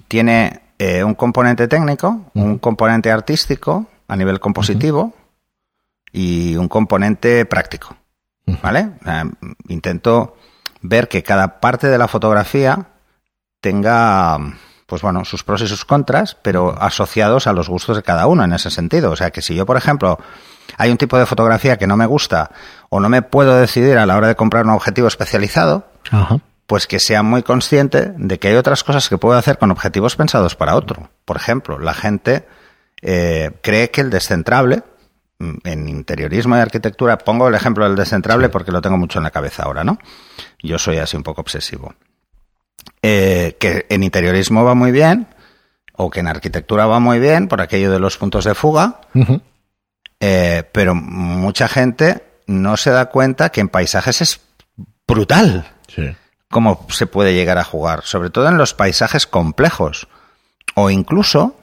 tiene 0.07 0.61
eh, 0.79 1.03
un 1.03 1.13
componente 1.13 1.67
técnico, 1.67 2.31
un 2.33 2.57
componente 2.57 3.11
artístico 3.11 3.85
a 4.07 4.15
nivel 4.15 4.39
compositivo 4.39 5.13
y 6.11 6.55
un 6.55 6.67
componente 6.67 7.45
práctico. 7.45 7.95
¿Vale? 8.63 8.89
Intento 9.67 10.35
ver 10.81 11.07
que 11.07 11.21
cada 11.21 11.59
parte 11.59 11.87
de 11.87 11.97
la 11.99 12.07
fotografía 12.07 12.87
tenga, 13.61 14.37
pues 14.91 15.03
bueno, 15.03 15.23
sus 15.23 15.45
pros 15.45 15.61
y 15.61 15.67
sus 15.67 15.85
contras, 15.85 16.35
pero 16.41 16.75
asociados 16.77 17.47
a 17.47 17.53
los 17.53 17.69
gustos 17.69 17.95
de 17.95 18.03
cada 18.03 18.27
uno 18.27 18.43
en 18.43 18.51
ese 18.51 18.69
sentido. 18.69 19.11
O 19.11 19.15
sea, 19.15 19.31
que 19.31 19.41
si 19.41 19.55
yo, 19.55 19.65
por 19.65 19.77
ejemplo, 19.77 20.19
hay 20.75 20.91
un 20.91 20.97
tipo 20.97 21.17
de 21.17 21.25
fotografía 21.25 21.77
que 21.77 21.87
no 21.87 21.95
me 21.95 22.05
gusta 22.05 22.51
o 22.89 22.99
no 22.99 23.07
me 23.07 23.21
puedo 23.21 23.55
decidir 23.55 23.97
a 23.97 24.05
la 24.05 24.17
hora 24.17 24.27
de 24.27 24.35
comprar 24.35 24.65
un 24.65 24.71
objetivo 24.71 25.07
especializado, 25.07 25.87
Ajá. 26.11 26.39
pues 26.67 26.87
que 26.87 26.99
sea 26.99 27.23
muy 27.23 27.41
consciente 27.41 28.11
de 28.17 28.37
que 28.37 28.49
hay 28.49 28.55
otras 28.55 28.83
cosas 28.83 29.07
que 29.07 29.17
puedo 29.17 29.39
hacer 29.39 29.57
con 29.57 29.71
objetivos 29.71 30.17
pensados 30.17 30.57
para 30.57 30.75
otro. 30.75 31.09
Por 31.23 31.37
ejemplo, 31.37 31.79
la 31.79 31.93
gente 31.93 32.45
eh, 33.01 33.51
cree 33.61 33.91
que 33.91 34.01
el 34.01 34.09
descentrable, 34.09 34.83
mm, 35.39 35.53
en 35.63 35.87
interiorismo 35.87 36.57
y 36.57 36.59
arquitectura, 36.59 37.17
pongo 37.17 37.47
el 37.47 37.55
ejemplo 37.55 37.85
del 37.85 37.95
descentrable 37.95 38.49
porque 38.49 38.73
lo 38.73 38.81
tengo 38.81 38.97
mucho 38.97 39.19
en 39.19 39.23
la 39.23 39.31
cabeza 39.31 39.63
ahora, 39.63 39.85
¿no? 39.85 39.99
Yo 40.61 40.77
soy 40.77 40.97
así 40.97 41.15
un 41.15 41.23
poco 41.23 41.39
obsesivo. 41.39 41.95
Eh, 43.03 43.57
que 43.59 43.85
en 43.89 44.03
interiorismo 44.03 44.63
va 44.63 44.75
muy 44.75 44.91
bien, 44.91 45.27
o 45.93 46.09
que 46.09 46.19
en 46.19 46.27
arquitectura 46.27 46.85
va 46.85 46.99
muy 46.99 47.19
bien, 47.19 47.47
por 47.47 47.61
aquello 47.61 47.91
de 47.91 47.99
los 47.99 48.17
puntos 48.17 48.45
de 48.45 48.53
fuga, 48.55 49.01
eh, 50.19 50.63
pero 50.71 50.93
mucha 50.95 51.67
gente 51.67 52.23
no 52.47 52.77
se 52.77 52.91
da 52.91 53.07
cuenta 53.07 53.49
que 53.49 53.61
en 53.61 53.69
paisajes 53.69 54.21
es 54.21 54.41
brutal 55.07 55.67
Sí. 55.87 56.15
cómo 56.49 56.85
se 56.89 57.07
puede 57.07 57.33
llegar 57.33 57.57
a 57.57 57.63
jugar, 57.63 58.03
sobre 58.03 58.29
todo 58.29 58.47
en 58.47 58.57
los 58.57 58.73
paisajes 58.73 59.25
complejos 59.27 60.07
o 60.75 60.89
incluso 60.89 61.55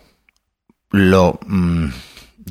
lo 0.90 1.38
mm, 1.46 1.88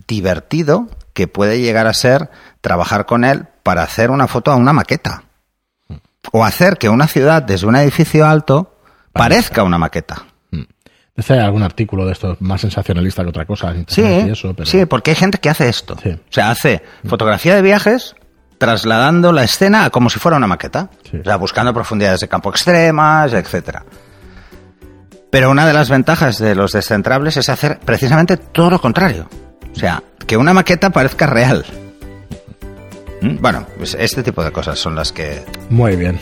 divertido 0.08 0.88
que 1.14 1.28
puede 1.28 1.60
llegar 1.60 1.88
a 1.88 1.94
ser 1.94 2.30
trabajar 2.62 3.06
con 3.06 3.24
él 3.26 3.48
para 3.64 3.84
hacer 3.84 4.12
una 4.12 4.28
foto 4.28 4.52
a 4.52 4.56
una 4.56 4.74
maqueta 4.74 5.24
o 6.32 6.46
hacer 6.46 6.78
que 6.78 6.90
una 6.90 7.08
ciudad 7.08 7.42
desde 7.44 7.68
un 7.68 7.76
edificio 7.76 8.26
alto 8.26 8.77
parezca 9.18 9.64
una 9.64 9.78
maqueta. 9.78 10.26
Este 11.16 11.34
hay 11.34 11.40
algún 11.40 11.64
artículo 11.64 12.06
de 12.06 12.12
estos 12.12 12.40
más 12.42 12.62
sensacionalista 12.62 13.24
que 13.24 13.30
otra 13.30 13.46
cosa 13.46 13.74
Sí, 13.88 14.02
internet 14.02 14.28
y 14.28 14.32
eso, 14.32 14.54
pero 14.54 14.68
sí, 14.68 14.86
porque 14.86 15.12
hay 15.12 15.16
gente 15.16 15.40
que 15.40 15.50
hace 15.50 15.68
esto. 15.68 15.98
Sí. 16.02 16.10
O 16.10 16.20
sea, 16.32 16.52
hace 16.52 16.84
fotografía 17.06 17.56
de 17.56 17.64
viajes 17.64 18.16
trasladando 18.60 19.32
la 19.32 19.44
escena 19.44 19.86
a 19.86 19.90
como 19.90 20.12
si 20.12 20.20
fuera 20.20 20.38
una 20.38 20.46
maqueta. 20.46 20.90
Sí. 21.10 21.18
O 21.18 21.24
sea, 21.24 21.38
buscando 21.38 21.74
profundidades 21.74 22.20
de 22.20 22.28
campo 22.28 22.52
extremas, 22.52 23.34
etcétera. 23.34 23.84
Pero 25.32 25.50
una 25.50 25.66
de 25.66 25.74
las 25.74 25.90
ventajas 25.90 26.38
de 26.38 26.54
los 26.54 26.72
descentrables 26.72 27.36
es 27.38 27.50
hacer 27.50 27.80
precisamente 27.80 28.38
todo 28.38 28.70
lo 28.70 28.80
contrario. 28.80 29.28
O 29.72 29.80
sea, 29.80 30.04
que 30.28 30.38
una 30.38 30.54
maqueta 30.54 30.92
parezca 30.92 31.26
real. 31.26 31.66
¿Mm? 33.22 33.38
Bueno, 33.40 33.66
pues 33.78 33.96
este 34.00 34.24
tipo 34.24 34.44
de 34.44 34.52
cosas 34.52 34.78
son 34.80 34.96
las 34.96 35.12
que... 35.12 35.42
Muy 35.70 35.96
bien, 35.96 36.20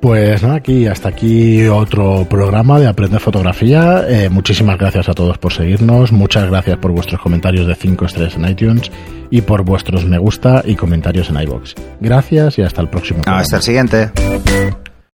pues 0.00 0.42
nada, 0.42 0.56
aquí 0.56 0.86
hasta 0.86 1.08
aquí 1.08 1.66
otro 1.66 2.26
programa 2.28 2.78
de 2.78 2.88
Aprender 2.88 3.20
Fotografía. 3.20 4.04
Eh, 4.08 4.28
muchísimas 4.28 4.78
gracias 4.78 5.08
a 5.08 5.14
todos 5.14 5.38
por 5.38 5.52
seguirnos, 5.52 6.12
muchas 6.12 6.48
gracias 6.48 6.78
por 6.78 6.92
vuestros 6.92 7.20
comentarios 7.20 7.66
de 7.66 7.74
5 7.74 8.04
estrellas 8.04 8.34
en 8.34 8.48
iTunes 8.48 8.90
y 9.30 9.40
por 9.40 9.64
vuestros 9.64 10.04
me 10.04 10.18
gusta 10.18 10.62
y 10.64 10.76
comentarios 10.76 11.30
en 11.30 11.40
iBox. 11.40 11.74
Gracias 12.00 12.58
y 12.58 12.62
hasta 12.62 12.82
el 12.82 12.88
próximo. 12.88 13.22
Hasta 13.26 13.56
el 13.56 13.62
siguiente. 13.62 14.10